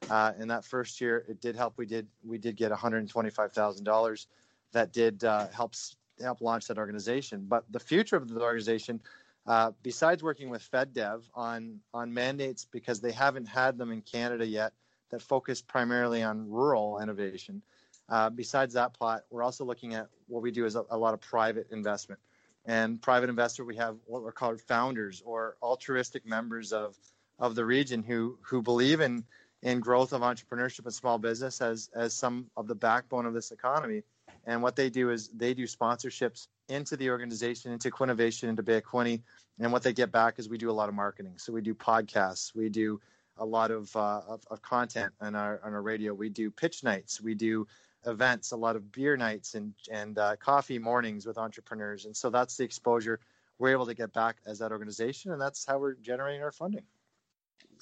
Uh, 0.10 0.34
in 0.39 0.48
that 0.50 0.65
first 0.65 1.00
year, 1.00 1.25
it 1.29 1.41
did 1.41 1.55
help. 1.55 1.77
We 1.77 1.86
did 1.86 2.08
we 2.24 2.38
did 2.38 2.55
get 2.55 2.72
$125,000 2.72 4.25
that 4.74 4.93
did 4.93 5.24
uh, 5.24 5.48
help 5.50 5.75
help 6.20 6.41
launch 6.41 6.68
that 6.68 6.77
organization. 6.77 7.46
But 7.48 7.65
the 7.70 7.80
future 7.80 8.15
of 8.15 8.27
the 8.27 8.41
organization, 8.41 9.01
uh, 9.46 9.72
besides 9.82 10.24
working 10.24 10.50
with 10.50 10.70
FedDev 10.72 11.24
on 11.34 11.80
on 11.94 12.13
mandates 12.13 12.65
because 12.72 13.01
they 13.01 13.12
haven't 13.12 13.48
had 13.48 13.77
them 13.77 13.91
in 13.91 14.01
Canada 14.01 14.46
yet 14.46 14.74
that 15.10 15.22
focus 15.22 15.62
primarily 15.62 16.24
on 16.24 16.50
rural 16.50 17.00
innovation. 17.01 17.62
Uh, 18.10 18.30
besides 18.30 18.74
that 18.74 18.94
plot, 18.94 19.24
we're 19.30 19.44
also 19.44 19.63
looking 19.63 19.94
at 19.94 20.08
what 20.27 20.41
we 20.41 20.51
do 20.51 20.65
is 20.65 20.75
a, 20.75 20.84
a 20.89 20.98
lot 20.98 21.13
of 21.13 21.22
private 21.22 21.68
investment 21.72 22.20
and 22.65 23.01
private 23.01 23.30
investor 23.30 23.65
we 23.65 23.75
have 23.75 23.98
what 24.06 24.22
we're 24.22 24.32
called 24.32 24.62
founders 24.62 25.22
or 25.25 25.56
altruistic 25.62 26.25
members 26.25 26.74
of 26.74 26.96
of 27.39 27.56
the 27.56 27.65
region 27.65 28.03
who 28.03 28.38
who 28.41 28.62
believe 28.62 29.01
in 29.01 29.24
in 29.63 29.80
growth 29.80 30.13
of 30.13 30.22
entrepreneurship 30.22 30.86
and 30.86 30.94
small 30.94 31.18
business 31.18 31.62
as 31.62 31.89
as 31.96 32.13
some 32.13 32.50
of 32.56 32.68
the 32.68 32.75
backbone 32.75 33.25
of 33.25 33.34
this 33.34 33.51
economy 33.51 34.03
and 34.45 34.62
what 34.62 34.75
they 34.75 34.89
do 34.89 35.12
is 35.12 35.29
they 35.29 35.53
do 35.53 35.65
sponsorships 35.65 36.48
into 36.69 36.98
the 36.98 37.10
organization 37.10 37.71
into 37.71 37.89
Quinnovation 37.89 38.50
into 38.50 38.63
Bay 38.63 38.81
Quinte 38.81 39.21
and 39.60 39.71
what 39.71 39.83
they 39.83 39.93
get 39.93 40.12
back 40.12 40.39
is 40.39 40.50
we 40.50 40.57
do 40.57 40.71
a 40.71 40.74
lot 40.74 40.89
of 40.89 40.95
marketing. 40.95 41.33
So 41.38 41.53
we 41.53 41.62
do 41.62 41.75
podcasts. 41.75 42.55
We 42.55 42.69
do 42.69 43.00
a 43.38 43.45
lot 43.45 43.71
of, 43.71 43.95
uh, 43.95 44.21
of, 44.27 44.43
of 44.50 44.62
content 44.62 45.13
on 45.21 45.36
our 45.36 45.60
on 45.63 45.74
our 45.74 45.81
radio. 45.81 46.13
We 46.13 46.29
do 46.29 46.50
pitch 46.50 46.83
nights. 46.83 47.21
We 47.21 47.36
do 47.36 47.67
events, 48.05 48.51
a 48.51 48.57
lot 48.57 48.75
of 48.75 48.91
beer 48.91 49.15
nights 49.15 49.53
and 49.53 49.74
and 49.91 50.17
uh, 50.17 50.36
coffee 50.38 50.79
mornings 50.79 51.25
with 51.25 51.38
entrepreneurs, 51.38 52.05
and 52.05 52.15
so 52.15 52.29
that's 52.29 52.57
the 52.57 52.63
exposure 52.63 53.19
we're 53.60 53.69
able 53.69 53.86
to 53.86 53.93
get 53.93 54.12
back 54.13 54.38
as 54.48 54.57
that 54.60 54.71
organization, 54.71 55.31
and 55.31 55.39
that's 55.39 55.65
how 55.65 55.77
we're 55.77 55.93
generating 55.93 56.41
our 56.41 56.51
funding. 56.51 56.83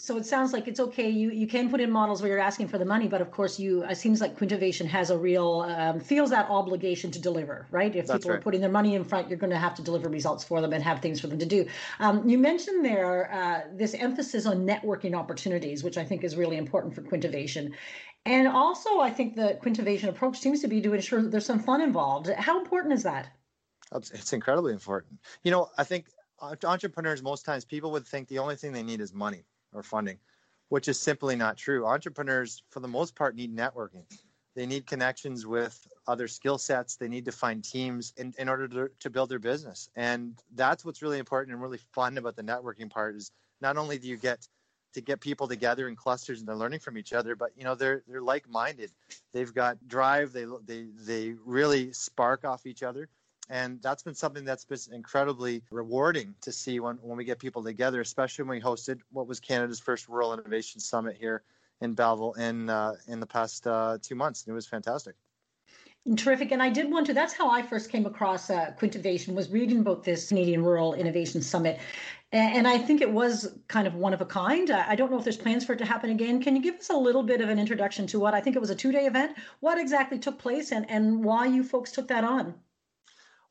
So 0.02 0.16
it 0.16 0.26
sounds 0.26 0.54
like 0.54 0.70
it's 0.70 0.80
okay. 0.80 1.10
You 1.10 1.30
you 1.30 1.46
can 1.46 1.70
put 1.70 1.82
in 1.82 1.92
models 1.92 2.22
where 2.22 2.32
you're 2.32 2.40
asking 2.40 2.70
for 2.70 2.78
the 2.78 2.86
money, 2.86 3.10
but 3.10 3.20
of 3.20 3.32
course, 3.32 3.60
you 3.60 3.84
it 3.84 3.98
seems 3.98 4.22
like 4.22 4.38
Quintivation 4.38 4.88
has 4.88 5.10
a 5.10 5.18
real 5.18 5.66
um, 5.68 6.00
feels 6.00 6.30
that 6.30 6.50
obligation 6.50 7.12
to 7.12 7.20
deliver, 7.20 7.68
right? 7.70 7.94
If 7.94 8.08
That's 8.08 8.20
people 8.20 8.32
right. 8.32 8.40
are 8.40 8.42
putting 8.42 8.62
their 8.62 8.72
money 8.72 8.96
in 8.96 9.04
front, 9.04 9.28
you're 9.28 9.38
going 9.38 9.52
to 9.52 9.58
have 9.58 9.76
to 9.76 9.82
deliver 9.82 10.08
results 10.08 10.46
for 10.46 10.62
them 10.62 10.72
and 10.72 10.82
have 10.82 11.02
things 11.02 11.20
for 11.20 11.28
them 11.28 11.38
to 11.40 11.46
do. 11.46 11.68
Um, 12.00 12.28
you 12.30 12.38
mentioned 12.38 12.86
there 12.86 13.30
uh, 13.34 13.76
this 13.76 13.94
emphasis 13.94 14.46
on 14.46 14.66
networking 14.66 15.16
opportunities, 15.16 15.84
which 15.84 15.98
I 15.98 16.06
think 16.06 16.24
is 16.24 16.38
really 16.38 16.56
important 16.56 16.96
for 16.96 17.02
Quintivation. 17.02 17.76
And 18.26 18.48
also, 18.48 19.02
I 19.02 19.10
think 19.10 19.36
the 19.36 19.58
Quintivation 19.62 20.08
approach 20.08 20.40
seems 20.40 20.62
to 20.62 20.70
be 20.70 20.80
to 20.80 20.94
ensure 20.94 21.22
that 21.22 21.30
there's 21.30 21.46
some 21.46 21.60
fun 21.60 21.82
involved. 21.82 22.30
How 22.30 22.58
important 22.62 22.94
is 22.94 23.04
that? 23.04 23.28
It's, 23.94 24.12
it's 24.12 24.32
incredibly 24.32 24.72
important. 24.72 25.20
You 25.44 25.52
know, 25.52 25.68
I 25.78 25.84
think 25.84 26.06
entrepreneurs 26.64 27.22
most 27.22 27.44
times 27.44 27.66
people 27.66 27.92
would 27.92 28.08
think 28.08 28.30
the 28.30 28.40
only 28.40 28.56
thing 28.56 28.72
they 28.72 28.84
need 28.84 29.02
is 29.02 29.14
money 29.14 29.44
or 29.74 29.84
funding, 29.84 30.18
which 30.70 30.88
is 30.88 31.00
simply 31.00 31.36
not 31.36 31.58
true. 31.58 31.86
Entrepreneurs, 31.86 32.64
for 32.70 32.80
the 32.80 32.88
most 32.88 33.16
part, 33.16 33.36
need 33.36 33.56
networking. 33.56 34.04
They 34.56 34.66
need 34.66 34.88
connections 34.88 35.46
with 35.46 35.88
other 36.08 36.28
skill 36.28 36.58
sets. 36.58 36.96
They 36.96 37.08
need 37.08 37.26
to 37.26 37.32
find 37.32 37.64
teams 37.64 38.14
in, 38.18 38.34
in 38.38 38.50
order 38.50 38.68
to, 38.68 38.90
to 39.00 39.10
build 39.10 39.30
their 39.30 39.40
business. 39.40 39.90
And 39.96 40.38
that's 40.56 40.84
what's 40.84 41.02
really 41.02 41.20
important 41.20 41.54
and 41.54 41.62
really 41.62 41.80
fun 41.94 42.18
about 42.18 42.36
the 42.36 42.44
networking 42.44 42.90
part 42.90 43.16
is 43.16 43.32
not 43.62 43.78
only 43.78 43.98
do 43.98 44.08
you 44.08 44.18
get 44.18 44.48
to 44.94 45.02
get 45.02 45.22
people 45.22 45.48
together 45.48 45.88
in 45.88 45.96
clusters 45.96 46.40
and 46.40 46.48
they're 46.48 46.56
learning 46.56 46.80
from 46.80 46.98
each 46.98 47.14
other, 47.14 47.36
but 47.36 47.52
you 47.56 47.64
know 47.64 47.76
they're 47.76 48.02
they're 48.08 48.22
like-minded. 48.22 48.92
They've 49.34 49.54
got 49.54 49.78
drive. 49.88 50.34
They 50.34 50.46
they 50.66 50.88
they 51.06 51.36
really 51.46 51.94
spark 51.94 52.44
off 52.44 52.66
each 52.66 52.82
other 52.82 53.08
and 53.50 53.82
that's 53.82 54.04
been 54.04 54.14
something 54.14 54.46
that's 54.46 54.66
been 54.66 54.80
incredibly 54.92 55.64
rewarding 55.72 56.36
to 56.42 56.52
see 56.52 56.80
when, 56.80 56.98
when 56.98 57.18
we 57.18 57.24
get 57.24 57.40
people 57.40 57.64
together, 57.64 58.02
especially 58.02 58.46
when 58.46 58.58
we 58.58 58.62
hosted 58.62 59.00
what 59.12 59.28
was 59.28 59.40
Canada's 59.40 59.80
first 59.80 60.08
Rural 60.08 60.34
Innovation 60.34 60.80
Summit 60.80 61.18
here 61.20 61.44
in 61.82 61.94
Belleville 61.94 62.34
in 62.34 62.70
uh, 62.70 62.94
in 63.08 63.20
the 63.20 63.26
past 63.26 63.66
uh, 63.66 63.98
two 64.02 64.16
months. 64.16 64.46
It 64.48 64.52
was 64.52 64.68
fantastic. 64.68 65.16
And 66.06 66.18
Terrific. 66.18 66.52
And 66.52 66.64
I 66.64 66.70
did 66.70 66.90
want 66.90 67.06
to, 67.08 67.14
that's 67.14 67.34
how 67.34 67.50
I 67.50 67.62
first 67.62 67.92
came 67.92 68.06
across 68.06 68.50
uh, 68.50 68.72
Quintivation, 68.78 69.36
was 69.36 69.50
reading 69.50 69.80
about 69.80 70.04
this 70.04 70.30
Canadian 70.30 70.64
Rural 70.64 70.94
Innovation 70.94 71.42
Summit. 71.42 71.80
And 72.32 72.68
I 72.68 72.78
think 72.78 73.02
it 73.02 73.12
was 73.12 73.58
kind 73.68 73.88
of 73.88 73.96
one 73.96 74.14
of 74.14 74.22
a 74.22 74.26
kind. 74.26 74.70
I 74.70 74.96
don't 74.96 75.12
know 75.12 75.18
if 75.18 75.24
there's 75.24 75.38
plans 75.38 75.66
for 75.66 75.74
it 75.74 75.80
to 75.80 75.86
happen 75.86 76.12
again. 76.12 76.42
Can 76.42 76.56
you 76.56 76.62
give 76.62 76.76
us 76.76 76.90
a 76.90 76.96
little 76.96 77.24
bit 77.24 77.42
of 77.42 77.50
an 77.50 77.58
introduction 77.58 78.06
to 78.08 78.20
what 78.20 78.36
I 78.36 78.40
think 78.40 78.56
it 78.56 78.60
was 78.60 78.70
a 78.70 78.76
two 78.76 78.92
day 78.92 79.08
event? 79.08 79.36
What 79.62 79.80
exactly 79.80 80.20
took 80.20 80.38
place 80.38 80.72
and, 80.72 80.90
and 80.90 81.24
why 81.24 81.48
you 81.48 81.64
folks 81.64 81.92
took 81.92 82.08
that 82.10 82.24
on? 82.24 82.54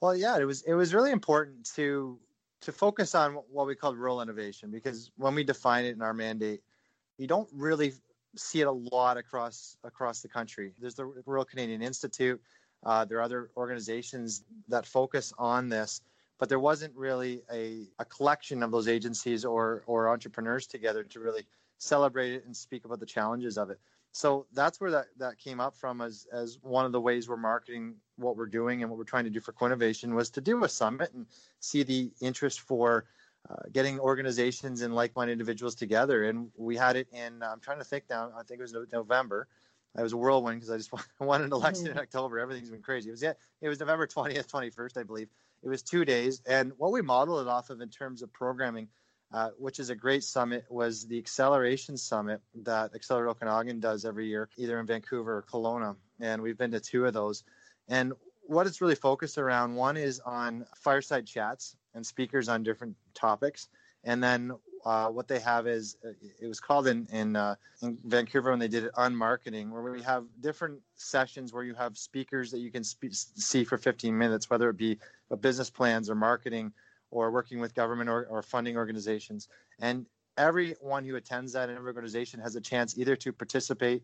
Well, 0.01 0.15
yeah, 0.15 0.39
it 0.39 0.45
was 0.45 0.63
it 0.63 0.75
was 0.75 0.95
really 0.95 1.11
important 1.11 1.65
to 1.75 2.19
to 2.61 2.73
focus 2.73 3.15
on 3.15 3.35
what 3.51 3.67
we 3.67 3.75
call 3.75 3.95
rural 3.95 4.21
innovation 4.21 4.71
because 4.71 5.11
when 5.17 5.35
we 5.35 5.45
define 5.45 5.85
it 5.85 5.95
in 5.95 6.03
our 6.03 6.15
mandate, 6.15 6.61
you 7.19 7.27
don't 7.27 7.49
really 7.53 7.93
see 8.37 8.61
it 8.61 8.67
a 8.67 8.73
lot 8.73 9.17
across 9.17 9.77
across 9.85 10.23
the 10.23 10.29
country. 10.29 10.73
There's 10.79 10.95
the 10.95 11.07
Rural 11.27 11.45
Canadian 11.45 11.83
Institute. 11.83 12.41
Uh, 12.85 13.05
there 13.05 13.19
are 13.19 13.23
other 13.23 13.51
organizations 13.57 14.45
that 14.69 14.87
focus 14.87 15.33
on 15.37 15.69
this, 15.69 16.01
but 16.39 16.49
there 16.49 16.61
wasn't 16.61 16.95
really 16.95 17.43
a, 17.53 17.89
a 17.99 18.05
collection 18.05 18.63
of 18.63 18.71
those 18.71 18.87
agencies 18.87 19.45
or 19.45 19.83
or 19.87 20.09
entrepreneurs 20.09 20.67
together 20.69 21.03
to 21.03 21.21
really 21.21 21.45
celebrate 21.79 22.35
it 22.35 22.45
and 22.45 22.57
speak 22.57 22.85
about 22.85 23.01
the 23.01 23.07
challenges 23.07 23.59
of 23.59 23.71
it 23.71 23.81
so 24.13 24.47
that's 24.53 24.81
where 24.81 24.91
that, 24.91 25.07
that 25.19 25.39
came 25.39 25.61
up 25.61 25.77
from 25.77 26.01
as, 26.01 26.27
as 26.33 26.59
one 26.63 26.85
of 26.85 26.93
the 26.93 27.01
ways 27.01 27.29
we're 27.29 27.37
marketing 27.37 27.95
what 28.17 28.37
we're 28.37 28.47
doing 28.47 28.83
and 28.83 28.91
what 28.91 28.99
we're 28.99 29.05
trying 29.05 29.25
to 29.25 29.31
do 29.31 29.41
for 29.41 29.53
Quinnovation 29.53 30.15
was 30.15 30.31
to 30.31 30.41
do 30.41 30.65
a 30.65 30.69
summit 30.69 31.13
and 31.15 31.27
see 31.61 31.83
the 31.83 32.11
interest 32.21 32.61
for 32.61 33.05
uh, 33.49 33.55
getting 33.73 34.01
organizations 34.01 34.83
and 34.83 34.95
like-minded 34.95 35.33
individuals 35.33 35.75
together. 35.75 36.25
And 36.25 36.51
we 36.57 36.77
had 36.77 36.97
it 36.97 37.09
in, 37.13 37.43
I'm 37.43 37.61
trying 37.61 37.79
to 37.79 37.85
think 37.85 38.05
now, 38.11 38.31
I 38.37 38.43
think 38.43 38.61
it 38.61 38.63
was 38.63 38.75
November. 38.93 39.47
It 39.97 40.03
was 40.03 40.13
a 40.13 40.17
whirlwind 40.17 40.61
because 40.61 40.71
I 40.71 40.77
just 40.77 40.91
won 41.21 41.43
an 41.43 41.53
election 41.53 41.87
mm-hmm. 41.87 41.97
in 41.97 42.03
October. 42.03 42.39
Everything's 42.39 42.71
been 42.71 42.83
crazy. 42.83 43.09
It 43.09 43.13
was, 43.13 43.23
yeah, 43.23 43.35
it 43.61 43.69
was 43.69 43.81
November 43.81 44.07
20th, 44.07 44.49
21st, 44.49 44.99
I 44.99 45.03
believe. 45.05 45.29
It 45.63 45.69
was 45.69 45.83
two 45.83 46.05
days. 46.05 46.43
And 46.47 46.73
what 46.77 46.93
we 46.93 47.03
modeled 47.03 47.47
it 47.47 47.49
off 47.49 47.71
of 47.71 47.81
in 47.81 47.89
terms 47.89 48.23
of 48.23 48.33
programming– 48.33 48.89
uh, 49.33 49.51
which 49.59 49.79
is 49.79 49.91
a 49.91 49.95
great 49.95 50.25
summit, 50.25 50.65
was 50.71 51.07
the 51.07 51.19
Acceleration 51.19 51.97
Summit 51.97 52.41
that 52.63 52.95
Accelerate 52.95 53.31
Okanagan 53.31 53.81
does 53.81 54.05
every 54.05 54.27
year, 54.27 54.49
either 54.57 54.81
in 54.81 54.87
Vancouver 54.87 55.39
or 55.39 55.43
Kelowna. 55.43 55.97
And 56.21 56.43
we've 56.43 56.57
been 56.57 56.71
to 56.71 56.81
two 56.81 57.05
of 57.05 57.13
those. 57.13 57.45
And 57.89 58.13
what 58.43 58.67
it's 58.67 58.81
really 58.81 58.95
focused 58.95 59.37
around 59.37 59.75
one 59.75 59.97
is 59.97 60.21
on 60.21 60.65
fireside 60.77 61.27
chats 61.27 61.77
and 61.95 62.05
speakers 62.05 62.49
on 62.49 62.63
different 62.63 62.97
topics. 63.15 63.69
And 64.05 64.23
then 64.23 64.53
uh, 64.85 65.09
what 65.09 65.29
they 65.29 65.41
have 65.41 65.67
is 65.67 65.97
uh, 66.05 66.13
it 66.41 66.47
was 66.47 66.61
called 66.61 66.87
in 66.87 67.07
in, 67.13 67.37
uh, 67.37 67.57
in 67.83 67.99
Vancouver 68.05 68.51
when 68.51 68.59
they 68.59 68.69
did 68.69 68.85
it 68.85 68.93
on 68.95 69.15
marketing, 69.15 69.71
where 69.71 69.83
we 69.83 70.01
have 70.03 70.25
different 70.41 70.81
sessions 70.97 71.53
where 71.53 71.65
you 71.65 71.75
have 71.75 71.99
speakers 71.99 72.51
that 72.53 72.61
you 72.61 72.71
can 72.71 72.85
spe- 72.85 73.13
see 73.13 73.65
for 73.65 73.77
15 73.77 74.17
minutes, 74.17 74.49
whether 74.49 74.71
it 74.71 74.77
be 74.77 74.99
business 75.41 75.69
plans 75.69 76.09
or 76.09 76.15
marketing 76.15 76.73
or 77.11 77.31
working 77.31 77.61
with 77.61 77.75
government 77.75 78.11
or, 78.11 78.27
or 78.27 78.43
funding 78.43 78.77
organizations. 78.77 79.49
And 79.79 80.07
everyone 80.37 81.05
who 81.05 81.17
attends 81.17 81.53
that 81.53 81.69
every 81.69 81.87
organization 81.87 82.41
has 82.41 82.55
a 82.57 82.61
chance 82.61 82.97
either 82.97 83.17
to 83.17 83.33
participate 83.33 84.03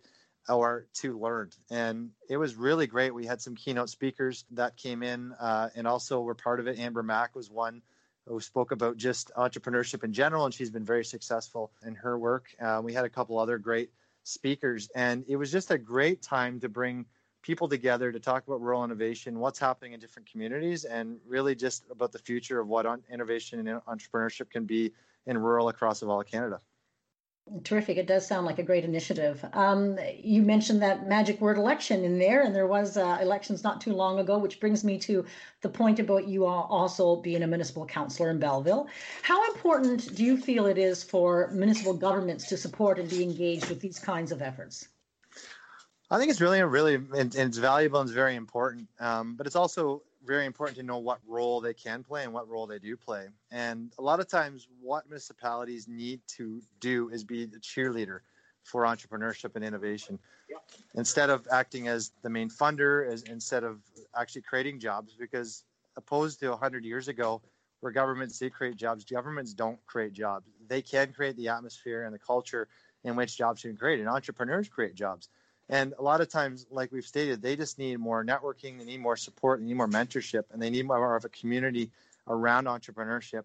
or 0.49 0.87
to 0.95 1.19
learn. 1.19 1.51
And 1.71 2.11
it 2.29 2.37
was 2.37 2.55
really 2.55 2.87
great. 2.87 3.15
We 3.15 3.27
had 3.27 3.41
some 3.41 3.55
keynote 3.55 3.89
speakers 3.89 4.45
that 4.51 4.77
came 4.77 5.03
in 5.03 5.33
uh, 5.41 5.71
and 5.75 5.87
also 5.87 6.21
were 6.21 6.35
part 6.35 6.61
of 6.61 6.67
it. 6.67 6.79
Amber 6.79 7.03
Mac 7.03 7.35
was 7.35 7.51
one 7.51 7.83
who 8.27 8.41
spoke 8.41 8.73
about 8.73 8.97
just 8.97 9.31
entrepreneurship 9.37 10.03
in 10.03 10.13
general, 10.13 10.45
and 10.45 10.55
she's 10.55 10.71
been 10.71 10.85
very 10.85 11.05
successful 11.05 11.71
in 11.87 11.95
her 11.95 12.19
work. 12.19 12.47
Uh, 12.61 12.81
we 12.83 12.93
had 12.93 13.05
a 13.05 13.11
couple 13.11 13.39
other 13.39 13.59
great 13.59 13.91
speakers, 14.23 14.89
and 14.95 15.25
it 15.29 15.37
was 15.37 15.53
just 15.53 15.71
a 15.71 15.79
great 15.79 16.23
time 16.23 16.61
to 16.61 16.69
bring 16.69 17.05
people 17.45 17.69
together 17.69 18.11
to 18.11 18.19
talk 18.19 18.47
about 18.47 18.61
rural 18.63 18.83
innovation, 18.85 19.39
what's 19.39 19.59
happening 19.59 19.93
in 19.93 20.01
different 20.01 20.29
communities, 20.29 20.87
and 20.87 21.19
really 21.27 21.55
just 21.55 21.85
about 21.91 22.11
the 22.11 22.19
future 22.19 22.59
of 22.59 22.69
what 22.69 22.87
innovation 23.13 23.69
and 23.69 23.83
entrepreneurship 23.83 24.49
can 24.49 24.65
be 24.65 24.91
in 25.27 25.37
rural 25.37 25.69
across 25.69 26.03
all 26.03 26.23
of 26.23 26.27
Canada. 26.27 26.59
Terrific. 27.63 27.99
It 27.99 28.07
does 28.07 28.27
sound 28.27 28.47
like 28.47 28.59
a 28.59 28.63
great 28.63 28.85
initiative. 28.85 29.45
Um, 29.53 29.99
you 30.17 30.41
mentioned 30.41 30.81
that 30.81 31.07
magic 31.07 31.43
word 31.43 31.59
election 31.59 32.03
in 32.03 32.19
there, 32.19 32.43
and 32.43 32.57
there 32.57 32.67
was 32.67 32.97
uh, 32.97 33.19
elections 33.21 33.63
not 33.63 33.83
too 33.83 33.93
long 33.93 34.19
ago, 34.19 34.39
which 34.39 34.59
brings 34.59 34.83
me 34.83 34.99
to 35.01 35.27
the 35.61 35.69
point 35.69 36.01
about 36.01 36.27
you 36.27 36.47
all 36.47 36.67
also 36.71 37.17
being 37.17 37.43
a 37.43 37.47
municipal 37.47 37.85
councillor 37.85 38.31
in 38.31 38.39
Belleville. 38.39 38.89
How 39.21 39.45
important 39.53 40.15
do 40.15 40.25
you 40.25 40.39
feel 40.39 40.65
it 40.65 40.79
is 40.79 41.03
for 41.03 41.51
municipal 41.53 41.93
governments 41.93 42.49
to 42.49 42.57
support 42.57 42.99
and 42.99 43.11
be 43.11 43.23
engaged 43.23 43.69
with 43.69 43.81
these 43.81 43.99
kinds 43.99 44.33
of 44.33 44.41
efforts? 44.41 44.89
I 46.15 46.19
think 46.19 46.31
it's 46.31 46.41
really, 46.41 46.63
really, 46.63 46.95
and 46.95 47.35
it's 47.35 47.59
valuable 47.59 47.99
and 47.99 48.09
it's 48.09 48.15
very 48.15 48.37
important. 48.37 48.89
Um, 49.01 49.35
but 49.35 49.49
it's 49.49 49.57
also 49.57 50.01
very 50.25 50.47
important 50.47 50.77
to 50.79 50.85
know 50.85 50.99
what 50.99 51.19
role 51.27 51.61
they 51.61 51.75
can 51.75 52.05
play 52.05 52.23
and 52.23 52.33
what 52.33 52.49
role 52.49 52.69
they 52.69 52.79
do 52.79 52.97
play. 52.97 53.27
And 53.51 53.93
a 53.99 54.03
lot 54.03 54.21
of 54.21 54.29
times, 54.29 54.69
what 54.81 55.09
municipalities 55.09 55.89
need 55.89 56.21
to 56.37 56.63
do 56.79 57.09
is 57.09 57.25
be 57.25 57.47
the 57.47 57.59
cheerleader 57.59 58.21
for 58.63 58.85
entrepreneurship 58.85 59.57
and 59.57 59.65
innovation. 59.65 60.21
Instead 60.95 61.31
of 61.31 61.49
acting 61.51 61.89
as 61.89 62.13
the 62.23 62.31
main 62.31 62.49
funder, 62.49 63.11
as 63.13 63.25
instead 63.25 63.65
of 63.65 63.81
actually 64.17 64.43
creating 64.43 64.79
jobs, 64.79 65.17
because 65.19 65.65
opposed 65.97 66.39
to 66.39 66.51
100 66.51 66.85
years 66.85 67.09
ago, 67.09 67.43
where 67.81 67.91
governments 67.91 68.39
did 68.39 68.53
create 68.53 68.77
jobs, 68.77 69.05
governments 69.05 69.53
don't 69.53 69.85
create 69.85 70.13
jobs. 70.13 70.47
They 70.69 70.81
can 70.81 71.13
create 71.13 71.37
the 71.37 71.49
atmosphere 71.49 72.05
and 72.05 72.15
the 72.15 72.21
culture 72.21 72.69
in 73.03 73.17
which 73.17 73.37
jobs 73.37 73.63
can 73.63 73.77
create, 73.77 73.99
and 73.99 74.09
entrepreneurs 74.09 74.69
create 74.69 74.95
jobs. 74.95 75.29
And 75.69 75.95
a 75.99 76.03
lot 76.03 76.21
of 76.21 76.29
times, 76.29 76.67
like 76.71 76.93
we've 76.93 77.07
stated, 77.07 77.41
they 77.41 77.57
just 77.57 77.79
need 77.79 77.99
more 77.99 78.25
networking, 78.25 78.79
they 78.79 78.85
need 78.85 79.01
more 79.01 79.17
support, 79.17 79.61
they 79.61 79.67
need 79.67 79.77
more 79.77 79.89
mentorship, 79.89 80.45
and 80.53 80.61
they 80.61 80.71
need 80.71 80.87
more 80.87 81.17
of 81.17 81.25
a 81.25 81.31
community 81.31 81.91
around 82.29 82.67
entrepreneurship 82.67 83.45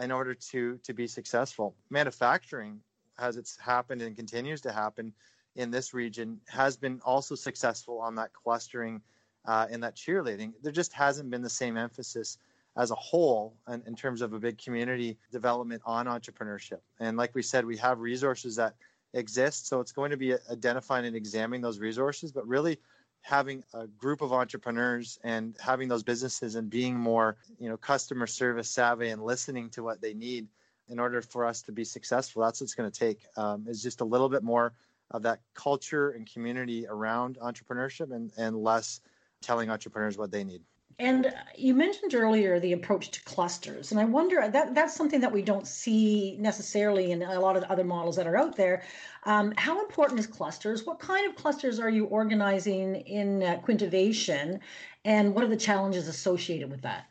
in 0.00 0.10
order 0.10 0.34
to 0.34 0.78
to 0.82 0.92
be 0.92 1.06
successful. 1.06 1.74
Manufacturing, 1.90 2.80
as 3.18 3.36
it's 3.36 3.56
happened 3.58 4.02
and 4.02 4.16
continues 4.16 4.60
to 4.62 4.72
happen 4.72 5.12
in 5.56 5.70
this 5.70 5.94
region, 5.94 6.40
has 6.48 6.76
been 6.76 7.00
also 7.04 7.34
successful 7.34 7.98
on 8.00 8.14
that 8.16 8.32
clustering 8.32 9.00
uh, 9.46 9.66
and 9.70 9.82
that 9.82 9.94
cheerleading. 9.94 10.52
There 10.62 10.72
just 10.72 10.92
hasn't 10.92 11.30
been 11.30 11.42
the 11.42 11.50
same 11.50 11.76
emphasis 11.76 12.38
as 12.76 12.90
a 12.90 12.94
whole 12.96 13.54
in, 13.68 13.82
in 13.86 13.94
terms 13.94 14.20
of 14.20 14.32
a 14.32 14.38
big 14.38 14.58
community 14.58 15.16
development 15.30 15.80
on 15.84 16.06
entrepreneurship. 16.06 16.80
And 16.98 17.16
like 17.16 17.34
we 17.34 17.42
said, 17.42 17.64
we 17.64 17.76
have 17.76 18.00
resources 18.00 18.56
that 18.56 18.74
exist. 19.14 19.66
So 19.66 19.80
it's 19.80 19.92
going 19.92 20.10
to 20.10 20.16
be 20.16 20.34
identifying 20.50 21.06
and 21.06 21.16
examining 21.16 21.62
those 21.62 21.78
resources, 21.78 22.32
but 22.32 22.46
really 22.46 22.78
having 23.22 23.64
a 23.72 23.86
group 23.86 24.20
of 24.20 24.32
entrepreneurs 24.32 25.18
and 25.24 25.56
having 25.58 25.88
those 25.88 26.02
businesses 26.02 26.56
and 26.56 26.68
being 26.68 26.94
more, 26.94 27.36
you 27.58 27.70
know, 27.70 27.76
customer 27.76 28.26
service 28.26 28.68
savvy 28.68 29.08
and 29.08 29.24
listening 29.24 29.70
to 29.70 29.82
what 29.82 30.00
they 30.02 30.12
need 30.12 30.46
in 30.88 30.98
order 30.98 31.22
for 31.22 31.46
us 31.46 31.62
to 31.62 31.72
be 31.72 31.84
successful. 31.84 32.42
That's 32.42 32.60
what 32.60 32.66
it's 32.66 32.74
going 32.74 32.90
to 32.90 32.98
take. 32.98 33.20
Um, 33.38 33.64
is 33.66 33.82
just 33.82 34.02
a 34.02 34.04
little 34.04 34.28
bit 34.28 34.42
more 34.42 34.74
of 35.10 35.22
that 35.22 35.40
culture 35.54 36.10
and 36.10 36.30
community 36.30 36.86
around 36.86 37.38
entrepreneurship 37.42 38.14
and, 38.14 38.30
and 38.36 38.62
less 38.62 39.00
telling 39.40 39.70
entrepreneurs 39.70 40.18
what 40.18 40.30
they 40.30 40.44
need. 40.44 40.62
And 40.98 41.34
you 41.56 41.74
mentioned 41.74 42.14
earlier 42.14 42.60
the 42.60 42.72
approach 42.72 43.10
to 43.12 43.22
clusters, 43.24 43.90
and 43.90 44.00
I 44.00 44.04
wonder 44.04 44.48
that 44.48 44.74
that's 44.74 44.94
something 44.94 45.20
that 45.20 45.32
we 45.32 45.42
don't 45.42 45.66
see 45.66 46.36
necessarily 46.38 47.10
in 47.10 47.22
a 47.22 47.40
lot 47.40 47.56
of 47.56 47.64
other 47.64 47.82
models 47.82 48.14
that 48.16 48.28
are 48.28 48.36
out 48.36 48.54
there. 48.54 48.84
Um, 49.24 49.52
how 49.56 49.80
important 49.80 50.20
is 50.20 50.26
clusters? 50.26 50.86
What 50.86 51.00
kind 51.00 51.28
of 51.28 51.34
clusters 51.34 51.80
are 51.80 51.90
you 51.90 52.04
organizing 52.06 52.96
in 52.96 53.42
uh, 53.42 53.56
Quintivation, 53.56 54.60
and 55.04 55.34
what 55.34 55.42
are 55.42 55.48
the 55.48 55.56
challenges 55.56 56.06
associated 56.06 56.70
with 56.70 56.82
that? 56.82 57.06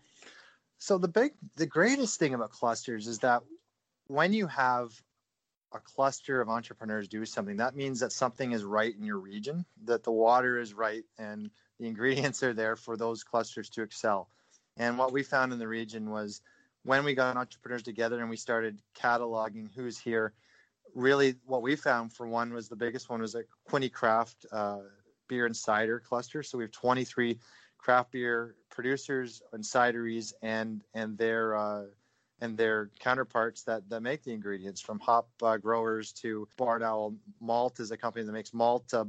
So 0.78 0.98
the 0.98 1.10
big, 1.10 1.34
the 1.58 1.66
greatest 1.66 2.20
thing 2.20 2.34
about 2.34 2.52
clusters 2.52 3.08
is 3.08 3.20
that 3.20 3.42
when 4.08 4.32
you 4.32 4.48
have 4.48 4.92
a 5.74 5.80
cluster 5.80 6.40
of 6.40 6.48
entrepreneurs 6.48 7.08
do 7.08 7.26
something, 7.26 7.58
that 7.58 7.76
means 7.76 8.00
that 8.00 8.14
something 8.14 8.54
is 8.54 8.64
right 8.64 8.96
in 8.96 9.04
your 9.04 9.18
region, 9.18 9.66
that 9.86 10.04
the 10.04 10.12
water 10.12 10.58
is 10.58 10.74
right, 10.74 11.04
and 11.18 11.50
the 11.80 11.88
ingredients 11.88 12.44
are 12.44 12.54
there 12.54 12.76
for 12.76 12.98
those 12.98 13.24
clusters 13.24 13.70
to 13.70 13.82
excel. 13.82 14.30
And 14.78 14.98
what 14.98 15.12
we 15.12 15.24
found 15.24 15.54
in 15.54 15.60
the 15.60 15.68
region 15.68 16.10
was 16.10 16.42
when 16.84 17.04
we 17.04 17.14
got 17.14 17.38
entrepreneurs 17.38 17.84
together 17.84 18.20
and 18.20 18.30
we 18.30 18.38
started 18.38 18.82
cataloging 19.00 19.70
who's 19.74 19.98
here, 19.98 20.34
really 20.96 21.36
what 21.46 21.62
we 21.62 21.76
found 21.76 22.12
for 22.12 22.28
one 22.28 22.54
was 22.54 22.68
the 22.68 22.76
biggest 22.76 23.10
one 23.10 23.22
was 23.22 23.36
a 23.36 23.44
Quinte 23.70 23.92
Craft 23.92 24.46
uh, 24.52 24.80
beer 25.28 25.46
and 25.46 25.56
cider 25.56 26.00
cluster. 26.00 26.44
So 26.44 26.58
we 26.58 26.64
have 26.64 26.72
23 26.72 27.38
craft 27.78 28.12
beer 28.12 28.56
producers 28.70 29.42
and 29.52 29.64
cideries 29.64 30.34
and 30.42 30.84
and 30.94 31.18
their 31.18 31.56
uh, 31.56 31.84
and 32.42 32.58
their 32.58 32.90
counterparts 33.00 33.64
that, 33.64 33.88
that 33.90 34.02
make 34.02 34.24
the 34.24 34.34
ingredients 34.34 34.82
from 34.82 35.00
hop 35.00 35.30
uh, 35.42 35.56
growers 35.58 36.12
to 36.12 36.48
Barn 36.58 36.84
Owl 36.84 37.16
Malt 37.40 37.80
is 37.80 37.92
a 37.92 37.98
company 37.98 38.26
that 38.26 38.32
makes 38.32 38.54
malt, 38.54 38.94
uh, 38.94 39.06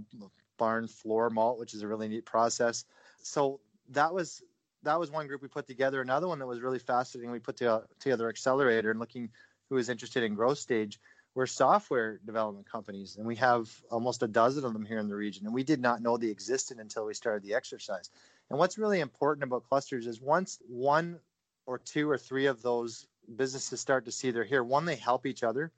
barn 0.56 0.88
floor 0.88 1.30
malt, 1.30 1.58
which 1.58 1.74
is 1.74 1.82
a 1.82 1.88
really 1.88 2.08
neat 2.08 2.24
process. 2.24 2.84
So 3.22 3.60
that 3.90 4.12
was 4.12 4.42
that 4.82 5.00
was 5.00 5.10
one 5.10 5.26
group 5.26 5.42
we 5.42 5.48
put 5.48 5.66
together. 5.66 6.02
Another 6.02 6.28
one 6.28 6.38
that 6.38 6.46
was 6.46 6.60
really 6.60 6.78
fascinating. 6.78 7.30
We 7.30 7.38
put 7.38 7.56
to, 7.58 7.84
together 8.00 8.28
accelerator 8.28 8.90
and 8.90 9.00
looking 9.00 9.30
who 9.68 9.76
was 9.76 9.88
interested 9.88 10.22
in 10.22 10.34
growth 10.34 10.58
stage. 10.58 11.00
We're 11.34 11.46
software 11.46 12.20
development 12.24 12.70
companies, 12.70 13.16
and 13.16 13.26
we 13.26 13.34
have 13.36 13.68
almost 13.90 14.22
a 14.22 14.28
dozen 14.28 14.64
of 14.64 14.72
them 14.72 14.84
here 14.84 14.98
in 14.98 15.08
the 15.08 15.16
region. 15.16 15.46
And 15.46 15.54
we 15.54 15.64
did 15.64 15.80
not 15.80 16.00
know 16.00 16.16
they 16.16 16.28
existed 16.28 16.78
until 16.78 17.06
we 17.06 17.14
started 17.14 17.42
the 17.42 17.54
exercise. 17.54 18.10
And 18.50 18.58
what's 18.58 18.78
really 18.78 19.00
important 19.00 19.42
about 19.42 19.64
clusters 19.68 20.06
is 20.06 20.20
once 20.20 20.60
one 20.68 21.18
or 21.66 21.78
two 21.78 22.08
or 22.08 22.18
three 22.18 22.46
of 22.46 22.62
those 22.62 23.06
businesses 23.36 23.80
start 23.80 24.04
to 24.04 24.12
see 24.12 24.30
they're 24.30 24.44
here, 24.44 24.62
one, 24.62 24.84
they 24.84 24.96
help 24.96 25.26
each 25.26 25.42
other 25.42 25.72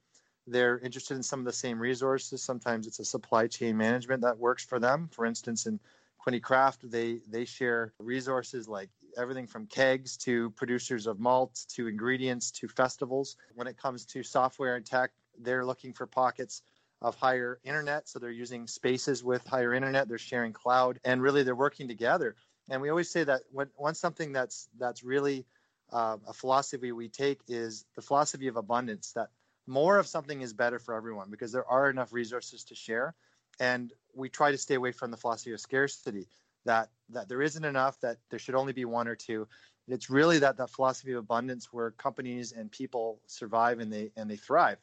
they're 0.46 0.78
interested 0.78 1.16
in 1.16 1.22
some 1.22 1.40
of 1.40 1.46
the 1.46 1.52
same 1.52 1.78
resources. 1.78 2.42
Sometimes 2.42 2.86
it's 2.86 3.00
a 3.00 3.04
supply 3.04 3.46
chain 3.46 3.76
management 3.76 4.22
that 4.22 4.38
works 4.38 4.64
for 4.64 4.78
them. 4.78 5.08
For 5.12 5.26
instance, 5.26 5.66
in 5.66 5.80
Quinte 6.18 6.42
Craft, 6.42 6.90
they 6.90 7.20
they 7.28 7.44
share 7.44 7.92
resources 7.98 8.68
like 8.68 8.90
everything 9.16 9.46
from 9.46 9.66
kegs 9.66 10.16
to 10.18 10.50
producers 10.50 11.06
of 11.06 11.18
malt 11.18 11.64
to 11.70 11.88
ingredients 11.88 12.50
to 12.52 12.68
festivals. 12.68 13.36
When 13.54 13.66
it 13.66 13.76
comes 13.76 14.04
to 14.06 14.22
software 14.22 14.76
and 14.76 14.84
tech, 14.84 15.10
they're 15.38 15.64
looking 15.64 15.92
for 15.92 16.06
pockets 16.06 16.62
of 17.02 17.14
higher 17.16 17.58
internet. 17.64 18.08
So 18.08 18.18
they're 18.18 18.30
using 18.30 18.66
spaces 18.66 19.22
with 19.22 19.46
higher 19.46 19.74
internet. 19.74 20.08
They're 20.08 20.18
sharing 20.18 20.52
cloud, 20.52 20.98
and 21.04 21.22
really 21.22 21.42
they're 21.42 21.54
working 21.54 21.88
together. 21.88 22.36
And 22.68 22.82
we 22.82 22.90
always 22.90 23.10
say 23.10 23.24
that 23.24 23.42
when 23.52 23.68
once 23.76 23.98
something 23.98 24.32
that's 24.32 24.68
that's 24.78 25.02
really 25.02 25.46
uh, 25.92 26.16
a 26.26 26.32
philosophy 26.32 26.92
we 26.92 27.08
take 27.08 27.40
is 27.46 27.84
the 27.94 28.02
philosophy 28.02 28.48
of 28.48 28.56
abundance. 28.56 29.12
That 29.12 29.28
more 29.66 29.98
of 29.98 30.06
something 30.06 30.40
is 30.40 30.52
better 30.52 30.78
for 30.78 30.94
everyone 30.94 31.30
because 31.30 31.52
there 31.52 31.66
are 31.66 31.90
enough 31.90 32.12
resources 32.12 32.64
to 32.64 32.74
share. 32.74 33.14
And 33.58 33.92
we 34.14 34.28
try 34.28 34.50
to 34.50 34.58
stay 34.58 34.74
away 34.74 34.92
from 34.92 35.10
the 35.10 35.16
philosophy 35.16 35.52
of 35.52 35.60
scarcity 35.60 36.28
that 36.64 36.90
that 37.08 37.28
there 37.28 37.42
isn't 37.42 37.64
enough 37.64 37.98
that 38.00 38.18
there 38.28 38.38
should 38.38 38.54
only 38.54 38.72
be 38.72 38.84
one 38.84 39.08
or 39.08 39.14
two. 39.14 39.48
It's 39.88 40.10
really 40.10 40.38
that 40.40 40.56
that 40.58 40.70
philosophy 40.70 41.12
of 41.12 41.18
abundance 41.18 41.72
where 41.72 41.92
companies 41.92 42.52
and 42.52 42.70
people 42.70 43.20
survive 43.26 43.78
and 43.80 43.92
they 43.92 44.10
and 44.16 44.28
they 44.30 44.36
thrive. 44.36 44.78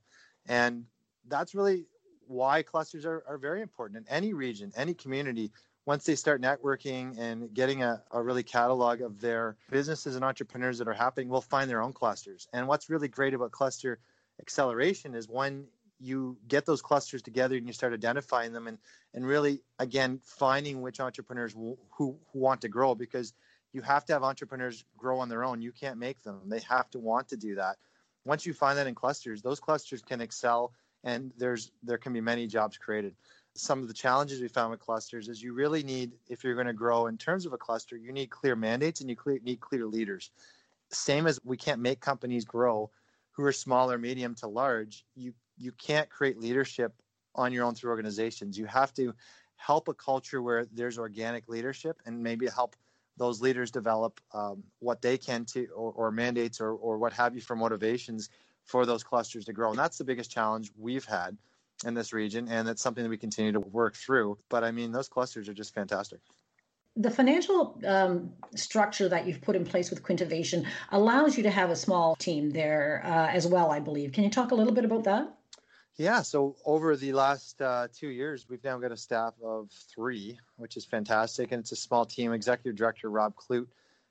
And 0.47 0.85
that's 1.27 1.53
really 1.53 1.85
why 2.25 2.63
clusters 2.63 3.05
are, 3.05 3.23
are 3.27 3.37
very 3.37 3.61
important 3.61 3.97
in 3.97 4.13
any 4.13 4.33
region 4.33 4.71
any 4.75 4.93
community. 4.93 5.51
Once 5.85 6.05
they 6.05 6.15
start 6.15 6.41
networking 6.41 7.19
and 7.19 7.53
getting 7.53 7.83
a, 7.83 8.01
a 8.11 8.21
really 8.21 8.43
catalog 8.43 9.01
of 9.01 9.19
their 9.19 9.57
businesses 9.69 10.15
and 10.15 10.23
entrepreneurs 10.23 10.77
that 10.77 10.87
are 10.87 10.93
happening 10.93 11.27
will 11.27 11.41
find 11.41 11.69
their 11.69 11.83
own 11.83 11.91
clusters. 11.91 12.47
And 12.53 12.69
what's 12.69 12.89
really 12.89 13.09
great 13.09 13.33
about 13.33 13.51
cluster 13.51 13.99
acceleration 14.39 15.15
is 15.15 15.27
when 15.27 15.65
you 15.99 16.37
get 16.47 16.65
those 16.65 16.81
clusters 16.81 17.21
together 17.21 17.55
and 17.55 17.65
you 17.65 17.73
start 17.73 17.93
identifying 17.93 18.51
them 18.51 18.67
and 18.67 18.77
and 19.13 19.25
really 19.25 19.61
again 19.79 20.19
finding 20.23 20.81
which 20.81 20.99
entrepreneurs 20.99 21.53
who, 21.53 21.77
who 21.91 22.17
want 22.33 22.61
to 22.61 22.67
grow 22.67 22.93
because 22.93 23.33
you 23.71 23.81
have 23.81 24.05
to 24.05 24.13
have 24.13 24.23
entrepreneurs 24.23 24.85
grow 24.97 25.19
on 25.19 25.29
their 25.29 25.43
own. 25.43 25.61
You 25.61 25.71
can't 25.71 25.97
make 25.97 26.21
them. 26.21 26.41
They 26.45 26.59
have 26.69 26.89
to 26.91 26.99
want 26.99 27.27
to 27.29 27.37
do 27.37 27.55
that. 27.55 27.77
Once 28.25 28.45
you 28.45 28.53
find 28.53 28.77
that 28.77 28.87
in 28.87 28.95
clusters 28.95 29.41
those 29.41 29.59
clusters 29.59 30.01
can 30.01 30.19
excel 30.21 30.73
and 31.03 31.31
there's 31.37 31.71
there 31.83 31.97
can 31.97 32.13
be 32.13 32.21
many 32.21 32.47
jobs 32.47 32.77
created. 32.77 33.15
Some 33.55 33.81
of 33.81 33.87
the 33.87 33.93
challenges 33.93 34.41
we 34.41 34.47
found 34.47 34.71
with 34.71 34.79
clusters 34.79 35.29
is 35.29 35.41
you 35.41 35.53
really 35.53 35.83
need 35.83 36.11
if 36.27 36.43
you're 36.43 36.55
going 36.55 36.67
to 36.67 36.73
grow 36.73 37.07
in 37.07 37.17
terms 37.17 37.45
of 37.45 37.53
a 37.53 37.57
cluster 37.57 37.95
you 37.95 38.11
need 38.11 38.29
clear 38.29 38.55
mandates 38.55 38.99
and 38.99 39.09
you 39.09 39.15
clear, 39.15 39.39
need 39.43 39.61
clear 39.61 39.85
leaders. 39.85 40.31
Same 40.91 41.27
as 41.27 41.39
we 41.43 41.55
can't 41.55 41.79
make 41.79 41.99
companies 42.01 42.45
grow 42.45 42.89
who 43.33 43.43
are 43.43 43.51
small 43.51 43.91
or 43.91 43.97
medium 43.97 44.35
to 44.35 44.47
large, 44.47 45.05
you 45.15 45.33
you 45.57 45.71
can't 45.71 46.09
create 46.09 46.39
leadership 46.39 46.93
on 47.35 47.51
your 47.51 47.65
own 47.65 47.75
through 47.75 47.91
organizations. 47.91 48.57
You 48.57 48.65
have 48.65 48.93
to 48.95 49.13
help 49.55 49.87
a 49.87 49.93
culture 49.93 50.41
where 50.41 50.65
there's 50.73 50.97
organic 50.97 51.47
leadership 51.47 52.01
and 52.05 52.21
maybe 52.21 52.47
help 52.47 52.75
those 53.17 53.41
leaders 53.41 53.69
develop 53.71 54.19
um, 54.33 54.63
what 54.79 55.01
they 55.01 55.17
can 55.17 55.45
to 55.45 55.67
or, 55.75 55.91
or 55.93 56.11
mandates 56.11 56.59
or, 56.59 56.71
or 56.71 56.97
what 56.97 57.13
have 57.13 57.35
you 57.35 57.41
for 57.41 57.55
motivations 57.55 58.29
for 58.65 58.85
those 58.85 59.03
clusters 59.03 59.45
to 59.45 59.53
grow. 59.53 59.69
And 59.69 59.77
that's 59.77 59.97
the 59.97 60.03
biggest 60.03 60.31
challenge 60.31 60.71
we've 60.77 61.05
had 61.05 61.37
in 61.85 61.93
this 61.93 62.13
region. 62.13 62.47
And 62.49 62.67
that's 62.67 62.81
something 62.81 63.03
that 63.03 63.09
we 63.09 63.17
continue 63.17 63.51
to 63.51 63.59
work 63.59 63.95
through. 63.95 64.37
But 64.49 64.63
I 64.63 64.71
mean, 64.71 64.91
those 64.91 65.07
clusters 65.07 65.47
are 65.47 65.53
just 65.53 65.73
fantastic 65.73 66.19
the 66.95 67.09
financial 67.09 67.79
um, 67.87 68.31
structure 68.55 69.09
that 69.09 69.25
you've 69.25 69.41
put 69.41 69.55
in 69.55 69.65
place 69.65 69.89
with 69.89 70.03
Quintivation 70.03 70.65
allows 70.91 71.35
you 71.37 71.43
to 71.43 71.49
have 71.49 71.71
a 71.71 71.75
small 71.75 72.15
team 72.15 72.51
there 72.51 73.01
uh, 73.05 73.27
as 73.27 73.47
well, 73.47 73.71
I 73.71 73.79
believe. 73.79 74.11
Can 74.11 74.23
you 74.23 74.29
talk 74.29 74.51
a 74.51 74.55
little 74.55 74.73
bit 74.73 74.85
about 74.85 75.03
that? 75.05 75.33
Yeah, 75.95 76.21
so 76.21 76.55
over 76.65 76.95
the 76.95 77.13
last 77.13 77.61
uh, 77.61 77.87
two 77.93 78.07
years, 78.07 78.47
we've 78.49 78.63
now 78.63 78.77
got 78.77 78.91
a 78.91 78.97
staff 78.97 79.33
of 79.43 79.69
three, 79.93 80.39
which 80.57 80.75
is 80.75 80.85
fantastic. 80.85 81.51
And 81.51 81.61
it's 81.61 81.71
a 81.71 81.75
small 81.75 82.05
team. 82.05 82.33
Executive 82.33 82.75
Director 82.75 83.09
Rob 83.09 83.35
Clute. 83.35 83.67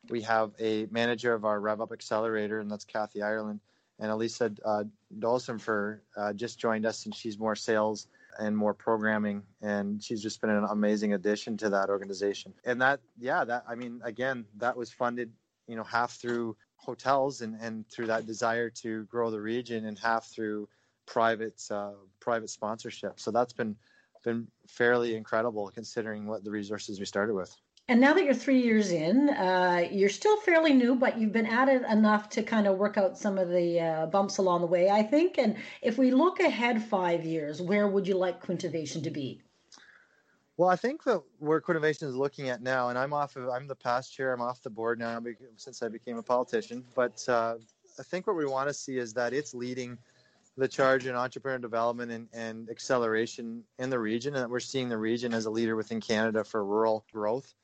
We 0.08 0.22
have 0.22 0.52
a 0.60 0.86
manager 0.90 1.32
of 1.32 1.44
our 1.44 1.60
Rev 1.60 1.80
Up 1.80 1.92
Accelerator, 1.92 2.60
and 2.60 2.70
that's 2.70 2.84
Kathy 2.84 3.22
Ireland. 3.22 3.60
And 3.98 4.10
Elisa 4.10 4.52
uh, 4.64 4.84
Dolson 5.18 5.60
for 5.60 6.02
uh, 6.16 6.32
just 6.32 6.58
joined 6.58 6.86
us, 6.86 7.04
and 7.04 7.14
she's 7.14 7.38
more 7.38 7.54
sales 7.54 8.08
and 8.38 8.56
more 8.56 8.74
programming 8.74 9.42
and 9.60 10.02
she's 10.02 10.22
just 10.22 10.40
been 10.40 10.50
an 10.50 10.66
amazing 10.70 11.14
addition 11.14 11.56
to 11.58 11.70
that 11.70 11.88
organization. 11.88 12.54
And 12.64 12.80
that 12.82 13.00
yeah 13.18 13.44
that 13.44 13.64
i 13.68 13.74
mean 13.74 14.00
again 14.04 14.46
that 14.56 14.76
was 14.76 14.90
funded 14.90 15.32
you 15.66 15.76
know 15.76 15.84
half 15.84 16.12
through 16.12 16.56
hotels 16.76 17.40
and 17.42 17.56
and 17.60 17.88
through 17.88 18.06
that 18.06 18.26
desire 18.26 18.68
to 18.68 19.04
grow 19.04 19.30
the 19.30 19.40
region 19.40 19.86
and 19.86 19.98
half 19.98 20.26
through 20.26 20.68
private 21.06 21.60
uh, 21.70 21.92
private 22.20 22.50
sponsorship. 22.50 23.20
So 23.20 23.30
that's 23.30 23.52
been 23.52 23.76
been 24.24 24.46
fairly 24.68 25.16
incredible 25.16 25.70
considering 25.74 26.26
what 26.26 26.44
the 26.44 26.50
resources 26.50 27.00
we 27.00 27.06
started 27.06 27.34
with 27.34 27.54
and 27.88 28.00
now 28.00 28.14
that 28.14 28.24
you're 28.24 28.34
three 28.34 28.62
years 28.62 28.90
in, 28.90 29.28
uh, 29.30 29.86
you're 29.90 30.08
still 30.08 30.36
fairly 30.38 30.72
new, 30.72 30.94
but 30.94 31.18
you've 31.18 31.32
been 31.32 31.46
at 31.46 31.68
it 31.68 31.82
enough 31.90 32.28
to 32.30 32.42
kind 32.42 32.66
of 32.66 32.78
work 32.78 32.96
out 32.96 33.18
some 33.18 33.38
of 33.38 33.48
the 33.48 33.80
uh, 33.80 34.06
bumps 34.06 34.38
along 34.38 34.60
the 34.60 34.66
way, 34.66 34.88
I 34.88 35.02
think. 35.02 35.36
And 35.36 35.56
if 35.82 35.98
we 35.98 36.12
look 36.12 36.38
ahead 36.40 36.82
five 36.82 37.24
years, 37.24 37.60
where 37.60 37.88
would 37.88 38.06
you 38.06 38.16
like 38.16 38.40
Quintivation 38.40 39.02
to 39.02 39.10
be? 39.10 39.42
Well, 40.56 40.68
I 40.68 40.76
think 40.76 41.02
that 41.04 41.22
where 41.38 41.60
Quintivation 41.60 42.08
is 42.08 42.14
looking 42.14 42.48
at 42.50 42.62
now, 42.62 42.88
and 42.88 42.96
I'm 42.96 43.12
off 43.12 43.34
of, 43.36 43.48
I'm 43.48 43.66
the 43.66 43.74
past 43.74 44.14
chair, 44.14 44.32
I'm 44.32 44.40
off 44.40 44.62
the 44.62 44.70
board 44.70 44.98
now 44.98 45.20
since 45.56 45.82
I 45.82 45.88
became 45.88 46.18
a 46.18 46.22
politician. 46.22 46.84
But 46.94 47.24
uh, 47.28 47.56
I 47.98 48.02
think 48.04 48.28
what 48.28 48.36
we 48.36 48.46
want 48.46 48.68
to 48.68 48.74
see 48.74 48.98
is 48.98 49.12
that 49.14 49.32
it's 49.32 49.54
leading 49.54 49.98
the 50.56 50.68
charge 50.68 51.06
in 51.06 51.16
entrepreneur 51.16 51.58
development 51.58 52.12
and, 52.12 52.28
and 52.32 52.70
acceleration 52.70 53.64
in 53.78 53.90
the 53.90 53.98
region, 53.98 54.34
and 54.34 54.44
that 54.44 54.50
we're 54.50 54.60
seeing 54.60 54.88
the 54.88 54.98
region 54.98 55.34
as 55.34 55.46
a 55.46 55.50
leader 55.50 55.74
within 55.74 56.00
Canada 56.00 56.44
for 56.44 56.64
rural 56.64 57.04
growth. 57.12 57.54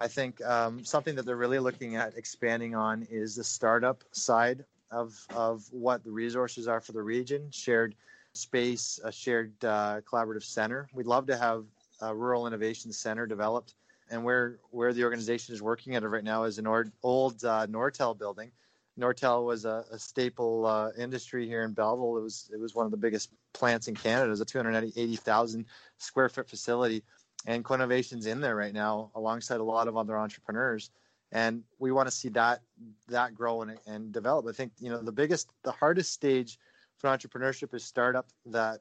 I 0.00 0.08
think 0.08 0.44
um, 0.44 0.84
something 0.84 1.14
that 1.16 1.26
they're 1.26 1.36
really 1.36 1.58
looking 1.58 1.96
at 1.96 2.16
expanding 2.16 2.74
on 2.74 3.06
is 3.10 3.34
the 3.34 3.44
startup 3.44 4.04
side 4.12 4.64
of 4.90 5.14
of 5.34 5.64
what 5.70 6.04
the 6.04 6.10
resources 6.10 6.68
are 6.68 6.80
for 6.80 6.92
the 6.92 7.02
region, 7.02 7.50
shared 7.50 7.94
space, 8.32 9.00
a 9.04 9.10
shared 9.10 9.52
uh, 9.64 10.00
collaborative 10.10 10.44
center. 10.44 10.88
We'd 10.94 11.06
love 11.06 11.26
to 11.26 11.36
have 11.36 11.64
a 12.00 12.14
rural 12.14 12.46
innovation 12.46 12.92
center 12.92 13.26
developed, 13.26 13.74
and 14.10 14.22
where 14.22 14.58
where 14.70 14.92
the 14.92 15.04
organization 15.04 15.54
is 15.54 15.62
working 15.62 15.94
at 15.94 16.02
it 16.02 16.08
right 16.08 16.24
now 16.24 16.44
is 16.44 16.58
an 16.58 16.66
old, 16.66 16.90
old 17.02 17.44
uh, 17.44 17.66
Nortel 17.66 18.16
building. 18.16 18.52
Nortel 18.98 19.44
was 19.44 19.64
a, 19.64 19.84
a 19.92 19.98
staple 19.98 20.66
uh, 20.66 20.90
industry 20.98 21.46
here 21.46 21.62
in 21.64 21.72
Belleville. 21.72 22.16
It 22.18 22.22
was 22.22 22.50
it 22.52 22.60
was 22.60 22.74
one 22.74 22.84
of 22.84 22.90
the 22.90 22.96
biggest 22.96 23.30
plants 23.52 23.88
in 23.88 23.94
Canada. 23.94 24.26
It 24.26 24.30
was 24.30 24.40
a 24.40 24.44
280,000 24.44 25.64
square 25.98 26.28
foot 26.28 26.48
facility 26.48 27.02
and 27.46 27.64
Quintivation's 27.64 28.26
in 28.26 28.40
there 28.40 28.56
right 28.56 28.74
now 28.74 29.10
alongside 29.14 29.60
a 29.60 29.64
lot 29.64 29.88
of 29.88 29.96
other 29.96 30.18
entrepreneurs. 30.18 30.90
and 31.32 31.62
we 31.78 31.92
want 31.92 32.08
to 32.08 32.14
see 32.14 32.30
that 32.30 32.62
that 33.08 33.34
grow 33.34 33.62
and, 33.62 33.78
and 33.86 34.12
develop. 34.12 34.46
I 34.48 34.52
think 34.52 34.72
you 34.78 34.90
know 34.90 35.02
the 35.02 35.12
biggest, 35.12 35.50
the 35.62 35.72
hardest 35.72 36.12
stage 36.12 36.58
for 36.98 37.08
entrepreneurship 37.08 37.74
is 37.74 37.84
startup. 37.84 38.26
That 38.46 38.80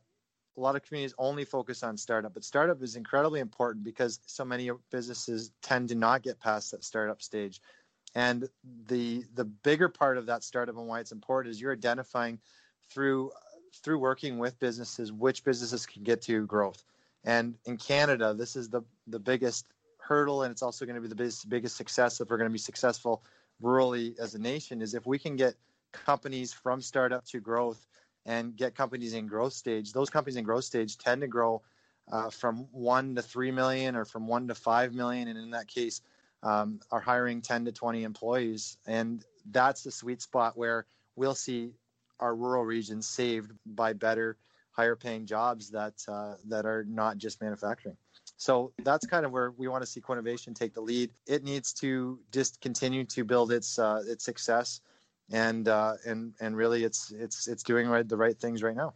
a 0.58 0.60
lot 0.60 0.76
of 0.76 0.82
communities 0.84 1.14
only 1.18 1.46
focus 1.46 1.84
on 1.84 1.98
startup, 1.98 2.34
but 2.34 2.44
startup 2.44 2.82
is 2.82 2.96
incredibly 2.96 3.40
important 3.40 3.84
because 3.84 4.20
so 4.26 4.44
many 4.44 4.72
businesses 4.92 5.52
tend 5.62 5.90
to 5.90 5.96
not 5.96 6.24
get 6.24 6.40
past 6.40 6.72
that 6.72 6.84
startup 6.84 7.22
stage. 7.22 7.62
And 8.16 8.50
the 8.88 9.24
the 9.36 9.46
bigger 9.46 9.90
part 9.90 10.18
of 10.18 10.26
that 10.28 10.44
startup 10.44 10.78
and 10.78 10.88
why 10.88 11.00
it's 11.00 11.12
important 11.12 11.52
is 11.52 11.62
you're 11.62 11.74
identifying 11.74 12.40
through 12.90 13.32
through 13.84 14.00
working 14.00 14.40
with 14.40 14.60
businesses 14.60 15.12
which 15.12 15.44
businesses 15.44 15.86
can 15.86 16.04
get 16.04 16.22
to 16.24 16.46
growth. 16.48 16.84
And 17.28 17.56
in 17.66 17.76
Canada, 17.76 18.34
this 18.34 18.56
is 18.56 18.70
the 18.70 18.82
the 19.06 19.20
biggest 19.20 19.66
hurdle, 20.00 20.44
and 20.44 20.52
it's 20.52 20.62
also 20.62 20.86
going 20.86 20.96
to 20.96 21.02
be 21.02 21.10
the 21.10 21.16
biggest 21.16 21.50
biggest 21.50 21.76
success 21.76 22.22
if 22.22 22.30
we're 22.30 22.38
going 22.38 22.50
to 22.50 22.54
be 22.54 22.58
successful 22.58 23.22
rurally 23.62 24.18
as 24.18 24.34
a 24.34 24.40
nation. 24.40 24.82
Is 24.82 24.94
if 24.94 25.06
we 25.06 25.20
can 25.20 25.36
get 25.36 25.54
companies 25.92 26.54
from 26.54 26.82
startup 26.82 27.26
to 27.26 27.42
growth 27.42 27.86
and 28.26 28.56
get 28.56 28.76
companies 28.76 29.14
in 29.14 29.28
growth 29.28 29.54
stage. 29.54 29.92
Those 29.92 30.10
companies 30.10 30.38
in 30.38 30.46
growth 30.46 30.64
stage 30.64 30.98
tend 30.98 31.22
to 31.22 31.28
grow 31.28 31.62
uh, 32.10 32.30
from 32.30 32.68
one 32.72 33.16
to 33.16 33.22
three 33.22 33.52
million 33.52 33.98
or 33.98 34.06
from 34.06 34.26
one 34.26 34.48
to 34.48 34.56
five 34.56 34.94
million, 34.94 35.28
and 35.28 35.38
in 35.38 35.52
that 35.52 35.68
case, 35.68 36.02
um, 36.44 36.80
are 36.92 37.02
hiring 37.02 37.42
10 37.42 37.66
to 37.66 37.72
20 37.74 38.04
employees. 38.04 38.78
And 38.88 39.26
that's 39.52 39.84
the 39.84 39.92
sweet 39.92 40.22
spot 40.22 40.58
where 40.58 40.86
we'll 41.18 41.36
see 41.36 41.72
our 42.20 42.36
rural 42.36 42.64
regions 42.64 43.08
saved 43.08 43.52
by 43.66 43.94
better, 43.94 44.38
higher 44.78 44.96
paying 44.96 45.26
jobs 45.26 45.72
that 45.72 45.96
uh, 46.08 46.36
that 46.48 46.66
are 46.66 46.86
not 46.88 47.18
just 47.18 47.42
manufacturing. 47.42 47.98
So 48.38 48.72
that's 48.84 49.06
kind 49.08 49.26
of 49.26 49.32
where 49.32 49.52
we 49.52 49.68
want 49.68 49.82
to 49.82 49.88
see 49.88 50.00
Quinnovation 50.00 50.54
take 50.54 50.74
the 50.74 50.82
lead. 50.82 51.10
It 51.26 51.44
needs 51.44 51.74
to 51.76 52.20
just 52.32 52.62
continue 52.62 53.04
to 53.06 53.24
build 53.24 53.52
its 53.52 53.80
uh, 53.80 54.04
its 54.08 54.24
success, 54.24 54.82
and 55.32 55.68
uh, 55.68 55.96
and 56.06 56.34
and 56.40 56.56
really, 56.56 56.84
it's 56.84 57.12
it's 57.12 57.48
it's 57.48 57.64
doing 57.64 57.88
right, 57.88 58.08
the 58.08 58.18
right 58.18 58.38
things 58.38 58.62
right 58.62 58.76
now. 58.76 58.94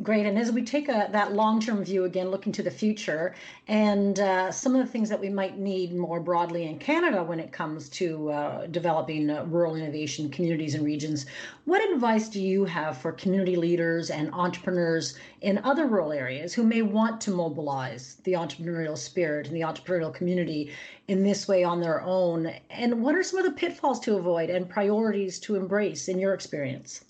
Great. 0.00 0.24
And 0.24 0.38
as 0.38 0.50
we 0.50 0.64
take 0.64 0.88
a, 0.88 1.10
that 1.12 1.34
long 1.34 1.60
term 1.60 1.84
view 1.84 2.04
again, 2.04 2.30
looking 2.30 2.50
to 2.52 2.62
the 2.62 2.70
future, 2.70 3.34
and 3.68 4.18
uh, 4.18 4.50
some 4.50 4.74
of 4.74 4.80
the 4.80 4.90
things 4.90 5.10
that 5.10 5.20
we 5.20 5.28
might 5.28 5.58
need 5.58 5.94
more 5.94 6.18
broadly 6.18 6.64
in 6.64 6.78
Canada 6.78 7.22
when 7.22 7.38
it 7.38 7.52
comes 7.52 7.90
to 7.90 8.30
uh, 8.30 8.66
developing 8.68 9.28
uh, 9.28 9.44
rural 9.44 9.76
innovation 9.76 10.30
communities 10.30 10.74
and 10.74 10.82
regions, 10.82 11.26
what 11.66 11.86
advice 11.92 12.30
do 12.30 12.40
you 12.40 12.64
have 12.64 12.96
for 12.96 13.12
community 13.12 13.54
leaders 13.54 14.08
and 14.08 14.32
entrepreneurs 14.32 15.18
in 15.42 15.58
other 15.58 15.86
rural 15.86 16.10
areas 16.10 16.54
who 16.54 16.62
may 16.62 16.80
want 16.80 17.20
to 17.20 17.30
mobilize 17.30 18.16
the 18.24 18.32
entrepreneurial 18.32 18.96
spirit 18.96 19.46
and 19.46 19.54
the 19.54 19.60
entrepreneurial 19.60 20.12
community 20.12 20.72
in 21.08 21.22
this 21.22 21.46
way 21.46 21.64
on 21.64 21.82
their 21.82 22.00
own? 22.00 22.46
And 22.70 23.02
what 23.02 23.14
are 23.14 23.22
some 23.22 23.40
of 23.40 23.44
the 23.44 23.52
pitfalls 23.52 24.00
to 24.00 24.16
avoid 24.16 24.48
and 24.48 24.66
priorities 24.70 25.38
to 25.40 25.54
embrace 25.54 26.08
in 26.08 26.18
your 26.18 26.32
experience? 26.32 27.04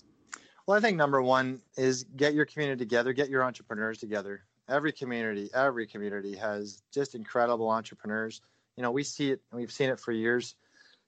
Well, 0.65 0.77
I 0.77 0.79
think 0.79 0.97
number 0.97 1.21
one 1.21 1.59
is 1.77 2.05
get 2.15 2.33
your 2.33 2.45
community 2.45 2.79
together, 2.79 3.11
get 3.11 3.29
your 3.29 3.43
entrepreneurs 3.43 3.97
together. 3.97 4.43
Every 4.69 4.93
community, 4.93 5.49
every 5.53 5.85
community 5.85 6.35
has 6.37 6.81
just 6.93 7.15
incredible 7.15 7.69
entrepreneurs. 7.69 8.41
You 8.77 8.83
know, 8.83 8.91
we 8.91 9.03
see 9.03 9.31
it, 9.31 9.41
we've 9.51 9.71
seen 9.71 9.89
it 9.89 9.99
for 9.99 10.13
years 10.13 10.55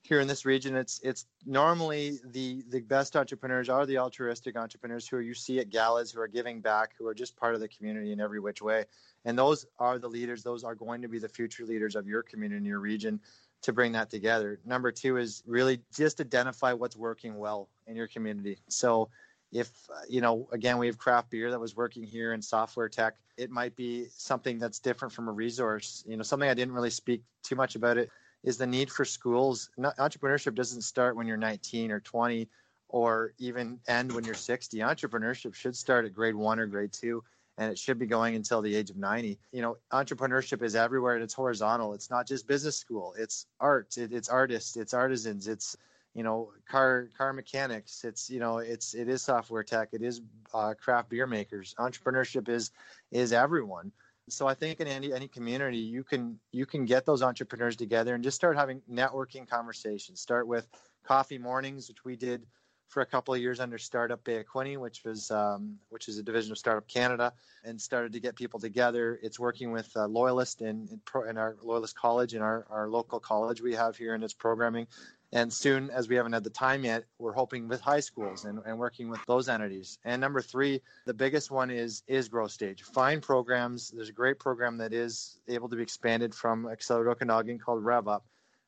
here 0.01 0.19
in 0.19 0.27
this 0.27 0.45
region. 0.45 0.75
It's 0.75 0.99
it's 1.03 1.25
normally 1.45 2.19
the 2.25 2.63
the 2.69 2.81
best 2.81 3.15
entrepreneurs 3.15 3.69
are 3.69 3.85
the 3.85 3.97
altruistic 3.97 4.57
entrepreneurs 4.57 5.07
who 5.07 5.19
you 5.19 5.33
see 5.33 5.59
at 5.59 5.69
galas, 5.69 6.11
who 6.11 6.19
are 6.19 6.27
giving 6.27 6.59
back, 6.59 6.91
who 6.99 7.07
are 7.07 7.13
just 7.13 7.37
part 7.37 7.55
of 7.55 7.61
the 7.61 7.69
community 7.69 8.11
in 8.11 8.19
every 8.19 8.41
which 8.41 8.61
way. 8.61 8.83
And 9.23 9.37
those 9.37 9.65
are 9.79 9.97
the 9.97 10.09
leaders. 10.09 10.43
Those 10.43 10.65
are 10.65 10.75
going 10.75 11.01
to 11.01 11.07
be 11.07 11.17
the 11.17 11.29
future 11.29 11.65
leaders 11.65 11.95
of 11.95 12.07
your 12.07 12.23
community 12.23 12.57
and 12.57 12.65
your 12.67 12.81
region 12.81 13.21
to 13.61 13.73
bring 13.73 13.93
that 13.93 14.09
together. 14.09 14.59
Number 14.65 14.91
two 14.91 15.17
is 15.17 15.41
really 15.47 15.79
just 15.95 16.19
identify 16.19 16.73
what's 16.73 16.97
working 16.97 17.37
well 17.37 17.69
in 17.87 17.95
your 17.95 18.07
community. 18.07 18.59
So 18.67 19.09
if 19.55 19.89
uh, 19.89 20.01
you 20.09 20.19
know 20.19 20.47
again 20.51 20.77
we 20.77 20.85
have 20.85 20.97
craft 20.97 21.29
beer 21.31 21.49
that 21.49 21.59
was 21.59 21.75
working 21.75 22.03
here 22.03 22.33
in 22.33 22.41
software 22.41 22.89
tech 22.89 23.15
it 23.37 23.49
might 23.49 23.75
be 23.75 24.05
something 24.09 24.59
that's 24.59 24.79
different 24.79 25.13
from 25.13 25.27
a 25.27 25.31
resource. 25.31 26.03
You 26.07 26.17
know 26.17 26.23
something 26.23 26.49
i 26.49 26.53
didn't 26.53 26.73
really 26.73 26.89
speak 26.89 27.23
too 27.43 27.55
much 27.55 27.75
about 27.75 27.97
it 27.97 28.09
is 28.43 28.57
the 28.57 28.67
need 28.67 28.91
for 28.91 29.05
schools. 29.05 29.71
Entrepreneurship 29.79 30.53
doesn't 30.53 30.83
start 30.83 31.15
when 31.15 31.25
you're 31.25 31.37
19 31.37 31.91
or 31.91 31.99
20 31.99 32.47
or 32.89 33.33
even 33.39 33.79
end 33.87 34.11
when 34.11 34.23
you're 34.23 34.35
60 34.35 34.77
entrepreneurship 34.79 35.55
should 35.55 35.75
start 35.75 36.05
at 36.05 36.13
grade 36.13 36.35
1 36.35 36.59
or 36.59 36.67
grade 36.67 36.93
2 36.93 37.23
and 37.57 37.71
it 37.71 37.79
should 37.79 37.97
be 37.97 38.05
going 38.05 38.35
until 38.35 38.61
the 38.61 38.75
age 38.75 38.89
of 38.89 38.97
90 38.97 39.39
you 39.51 39.61
know 39.61 39.77
entrepreneurship 39.91 40.61
is 40.61 40.75
everywhere 40.75 41.15
and 41.15 41.23
it's 41.23 41.33
horizontal. 41.33 41.93
It's 41.93 42.09
not 42.09 42.27
just 42.27 42.47
business 42.47 42.77
school. 42.77 43.15
It's 43.17 43.47
art. 43.59 43.97
It, 43.97 44.11
it's 44.11 44.29
artists. 44.29 44.75
It's 44.75 44.93
artisans. 44.93 45.47
It's 45.47 45.77
you 46.15 46.23
know 46.23 46.51
car 46.67 47.09
car 47.15 47.33
mechanics 47.33 48.03
it's 48.03 48.29
you 48.29 48.39
know 48.39 48.57
it's 48.57 48.95
it 48.95 49.07
is 49.07 49.21
software 49.21 49.63
tech 49.63 49.89
it 49.91 50.01
is 50.01 50.21
uh, 50.53 50.73
craft 50.73 51.09
beer 51.09 51.27
makers. 51.27 51.75
Entrepreneurship 51.77 52.49
is 52.49 52.71
is 53.11 53.33
everyone. 53.33 53.91
So 54.29 54.47
i 54.47 54.55
think 54.55 54.79
in 54.79 54.87
any 54.87 55.13
any 55.13 55.27
community 55.27 55.77
you 55.77 56.03
can 56.03 56.39
you 56.51 56.65
can 56.65 56.85
get 56.85 57.05
those 57.05 57.21
entrepreneurs 57.21 57.75
together 57.75 58.15
and 58.15 58.23
just 58.23 58.37
start 58.37 58.57
having 58.57 58.81
networking 58.91 59.47
conversations. 59.47 60.21
Start 60.21 60.47
with 60.47 60.67
coffee 61.03 61.37
mornings 61.37 61.89
which 61.89 62.03
we 62.05 62.15
did 62.15 62.47
for 62.87 63.01
a 63.01 63.05
couple 63.05 63.33
of 63.33 63.41
years 63.41 63.59
under 63.59 63.77
startup 63.77 64.23
bay 64.23 64.39
of 64.39 64.45
quinte 64.45 64.77
which 64.77 65.03
was 65.03 65.29
um, 65.31 65.75
which 65.89 66.07
is 66.07 66.17
a 66.17 66.23
division 66.23 66.51
of 66.51 66.57
startup 66.57 66.87
canada 66.87 67.33
and 67.65 67.79
started 67.79 68.13
to 68.13 68.19
get 68.19 68.35
people 68.35 68.59
together. 68.59 69.19
It's 69.21 69.39
working 69.39 69.71
with 69.71 69.91
uh, 69.95 70.07
loyalist 70.07 70.61
in, 70.61 70.87
in, 70.91 71.01
pro, 71.03 71.27
in 71.27 71.37
our 71.37 71.57
loyalist 71.61 71.95
college 71.97 72.35
in 72.35 72.41
our, 72.41 72.65
our 72.69 72.87
local 72.87 73.19
college 73.19 73.61
we 73.61 73.73
have 73.73 73.97
here 73.97 74.15
in 74.15 74.23
its 74.23 74.33
programming 74.33 74.87
and 75.33 75.51
soon, 75.51 75.89
as 75.89 76.07
we 76.07 76.15
haven't 76.15 76.33
had 76.33 76.43
the 76.43 76.49
time 76.49 76.85
yet, 76.85 77.03
we're 77.19 77.33
hoping 77.33 77.67
with 77.67 77.81
high 77.81 77.99
schools 77.99 78.45
and, 78.45 78.59
and 78.65 78.77
working 78.77 79.09
with 79.09 79.19
those 79.25 79.49
entities. 79.49 79.97
And 80.05 80.21
number 80.21 80.41
three, 80.41 80.81
the 81.05 81.13
biggest 81.13 81.51
one 81.51 81.69
is 81.69 82.03
is 82.07 82.29
growth 82.29 82.51
stage. 82.51 82.83
Find 82.83 83.21
programs. 83.21 83.89
There's 83.89 84.09
a 84.09 84.13
great 84.13 84.39
program 84.39 84.77
that 84.77 84.93
is 84.93 85.39
able 85.47 85.67
to 85.69 85.75
be 85.75 85.81
expanded 85.81 86.33
from 86.33 86.67
Accelerate 86.67 87.11
Okanagan 87.11 87.59
called 87.59 87.83
Rev 87.83 88.07
Up, 88.07 88.25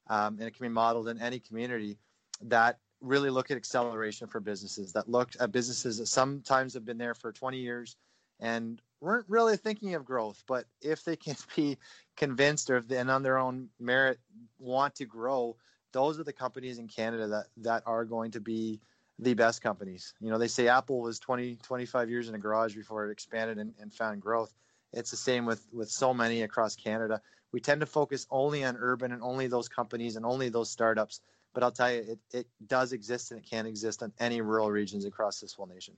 um, 0.08 0.38
and 0.40 0.44
it 0.44 0.56
can 0.56 0.64
be 0.64 0.70
modeled 0.70 1.08
in 1.08 1.22
any 1.22 1.40
community 1.40 1.98
that 2.42 2.80
really 3.02 3.30
look 3.30 3.52
at 3.52 3.58
acceleration 3.58 4.28
for 4.28 4.40
businesses 4.40 4.92
that 4.94 5.10
look 5.10 5.30
at 5.40 5.52
businesses 5.52 5.98
that 5.98 6.08
sometimes 6.08 6.74
have 6.74 6.86
been 6.86 6.98
there 6.98 7.14
for 7.14 7.32
20 7.32 7.58
years 7.58 7.96
and 8.40 8.82
weren't 9.02 9.26
really 9.28 9.56
thinking 9.56 9.94
of 9.94 10.04
growth 10.04 10.44
but 10.48 10.66
if 10.82 11.04
they 11.04 11.16
can 11.16 11.36
be 11.56 11.78
convinced 12.16 12.70
or 12.70 12.78
if 12.78 12.88
they, 12.88 12.98
and 12.98 13.12
on 13.12 13.22
their 13.22 13.38
own 13.38 13.70
merit 13.80 14.20
want 14.58 14.96
to 14.96 15.06
grow 15.06 15.56
those 15.98 16.20
are 16.20 16.24
the 16.24 16.32
companies 16.32 16.78
in 16.78 16.88
Canada 16.88 17.28
that 17.28 17.48
that 17.58 17.82
are 17.88 18.06
going 18.06 18.30
to 18.30 18.40
be 18.40 18.80
the 19.18 19.34
best 19.34 19.64
companies. 19.64 20.14
You 20.22 20.30
know, 20.30 20.38
they 20.38 20.48
say 20.48 20.68
Apple 20.68 21.02
was 21.02 21.18
20, 21.18 21.56
25 21.56 22.08
years 22.08 22.30
in 22.30 22.36
a 22.36 22.38
garage 22.38 22.76
before 22.76 23.08
it 23.08 23.12
expanded 23.12 23.58
and, 23.58 23.74
and 23.82 23.92
found 23.92 24.22
growth. 24.22 24.54
It's 24.94 25.10
the 25.10 25.18
same 25.18 25.44
with 25.46 25.66
with 25.74 25.90
so 25.90 26.14
many 26.14 26.44
across 26.44 26.76
Canada. 26.76 27.20
We 27.52 27.60
tend 27.60 27.82
to 27.82 27.88
focus 27.88 28.28
only 28.30 28.64
on 28.64 28.78
urban 28.78 29.12
and 29.12 29.24
only 29.24 29.48
those 29.48 29.68
companies 29.68 30.18
and 30.18 30.26
only 30.26 30.50
those 30.50 30.70
startups. 30.70 31.22
But 31.56 31.64
I'll 31.64 31.72
tell 31.72 31.92
you, 31.92 32.02
it, 32.14 32.20
it 32.32 32.48
does 32.68 32.94
exist 32.94 33.32
and 33.32 33.40
it 33.40 33.50
can 33.50 33.66
exist 33.66 34.04
in 34.04 34.14
any 34.20 34.42
rural 34.42 34.70
regions 34.70 35.06
across 35.06 35.40
this 35.40 35.54
whole 35.54 35.66
nation. 35.66 35.96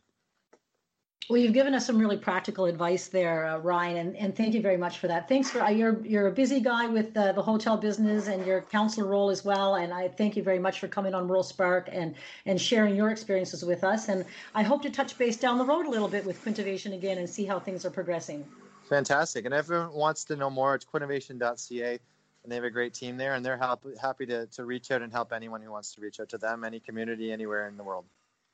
Well, 1.30 1.40
you've 1.40 1.54
given 1.54 1.76
us 1.76 1.86
some 1.86 2.00
really 2.00 2.18
practical 2.18 2.66
advice 2.66 3.08
there, 3.08 3.46
uh, 3.46 3.60
Ryan, 3.60 3.98
and, 3.98 4.18
and 4.18 4.36
thank 4.36 4.56
you 4.56 4.64
very 4.64 4.78
much 4.78 4.98
for 4.98 5.08
that. 5.10 5.30
Thanks 5.30 5.52
for 5.52 5.62
uh, 5.62 5.70
you're 5.70 6.04
you're 6.04 6.26
a 6.26 6.32
busy 6.32 6.60
guy 6.60 6.88
with 6.88 7.14
the 7.14 7.34
hotel 7.34 7.78
business 7.78 8.28
and 8.28 8.44
your 8.48 8.62
councillor 8.62 9.06
role 9.06 9.30
as 9.30 9.46
well, 9.46 9.76
and 9.76 9.94
I 9.94 10.08
thank 10.08 10.36
you 10.36 10.42
very 10.42 10.58
much 10.58 10.80
for 10.80 10.88
coming 10.88 11.14
on 11.14 11.28
Rural 11.28 11.44
Spark 11.44 11.88
and 11.92 12.16
and 12.48 12.60
sharing 12.60 12.96
your 12.96 13.12
experiences 13.12 13.64
with 13.64 13.84
us. 13.84 14.10
And 14.10 14.26
I 14.56 14.64
hope 14.64 14.82
to 14.82 14.90
touch 14.90 15.20
base 15.20 15.38
down 15.38 15.60
the 15.60 15.66
road 15.66 15.86
a 15.86 15.90
little 15.92 16.08
bit 16.08 16.26
with 16.26 16.44
Quinnovation 16.44 16.94
again 16.94 17.20
and 17.20 17.30
see 17.30 17.46
how 17.46 17.60
things 17.60 17.86
are 17.86 17.92
progressing. 17.92 18.44
Fantastic! 18.88 19.46
And 19.46 19.54
everyone 19.54 19.94
wants 19.94 20.24
to 20.26 20.36
know 20.36 20.50
more, 20.50 20.74
it's 20.74 20.86
quinnovation.ca, 20.86 22.00
and 22.44 22.52
they 22.52 22.56
have 22.56 22.64
a 22.64 22.72
great 22.72 22.96
team 22.96 23.18
there, 23.18 23.36
and 23.36 23.46
they're 23.46 23.56
help, 23.56 23.86
happy 24.02 24.26
to 24.26 24.48
to 24.48 24.66
reach 24.66 24.90
out 24.90 25.04
and 25.04 25.12
help 25.12 25.32
anyone 25.32 25.62
who 25.62 25.72
wants 25.72 25.94
to 25.94 26.02
reach 26.02 26.20
out 26.20 26.30
to 26.30 26.40
them, 26.40 26.64
any 26.64 26.80
community 26.80 27.32
anywhere 27.32 27.68
in 27.68 27.78
the 27.78 27.84
world. 27.84 28.06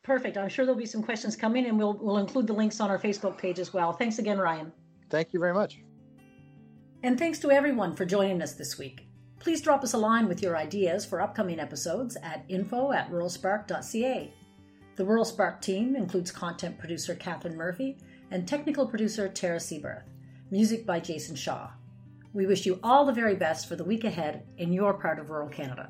Perfect. 0.06 0.38
I'm 0.38 0.50
sure 0.50 0.66
there'll 0.66 0.80
be 0.80 0.86
some 0.86 1.02
questions 1.02 1.36
coming, 1.36 1.66
and 1.66 1.80
we'll 1.80 1.94
we'll 1.94 2.20
include 2.20 2.46
the 2.46 2.54
links 2.54 2.80
on 2.80 2.92
our 2.92 3.00
Facebook 3.00 3.40
page 3.40 3.58
as 3.58 3.74
well. 3.74 3.92
Thanks 3.92 4.20
again, 4.20 4.38
Ryan. 4.38 4.72
Thank 5.10 5.34
you 5.34 5.40
very 5.40 5.54
much. 5.54 5.80
And 7.02 7.18
thanks 7.18 7.40
to 7.40 7.50
everyone 7.50 7.96
for 7.96 8.06
joining 8.06 8.40
us 8.44 8.54
this 8.54 8.78
week. 8.78 9.08
Please 9.40 9.62
drop 9.62 9.84
us 9.84 9.94
a 9.94 9.98
line 9.98 10.28
with 10.28 10.44
your 10.44 10.56
ideas 10.56 11.08
for 11.08 11.22
upcoming 11.22 11.60
episodes 11.60 12.18
at 12.22 12.46
info 12.50 12.92
at 12.92 13.10
ruralspark.ca. 13.10 14.32
The 14.96 15.06
Rural 15.06 15.26
Spark 15.26 15.60
team 15.60 15.96
includes 15.96 16.32
content 16.32 16.78
producer 16.78 17.16
Catherine 17.16 17.58
Murphy 17.58 17.98
and 18.30 18.48
technical 18.48 18.88
producer 18.88 19.28
Tara 19.28 19.58
Seaberth. 19.58 20.04
Music 20.52 20.86
by 20.86 21.00
Jason 21.00 21.36
Shaw. 21.36 21.72
We 22.32 22.46
wish 22.46 22.68
you 22.68 22.80
all 22.84 23.06
the 23.06 23.12
very 23.12 23.36
best 23.36 23.68
for 23.68 23.76
the 23.76 23.84
week 23.84 24.04
ahead 24.04 24.46
in 24.58 24.72
your 24.72 24.94
part 24.94 25.18
of 25.18 25.32
rural 25.32 25.50
Canada. 25.50 25.90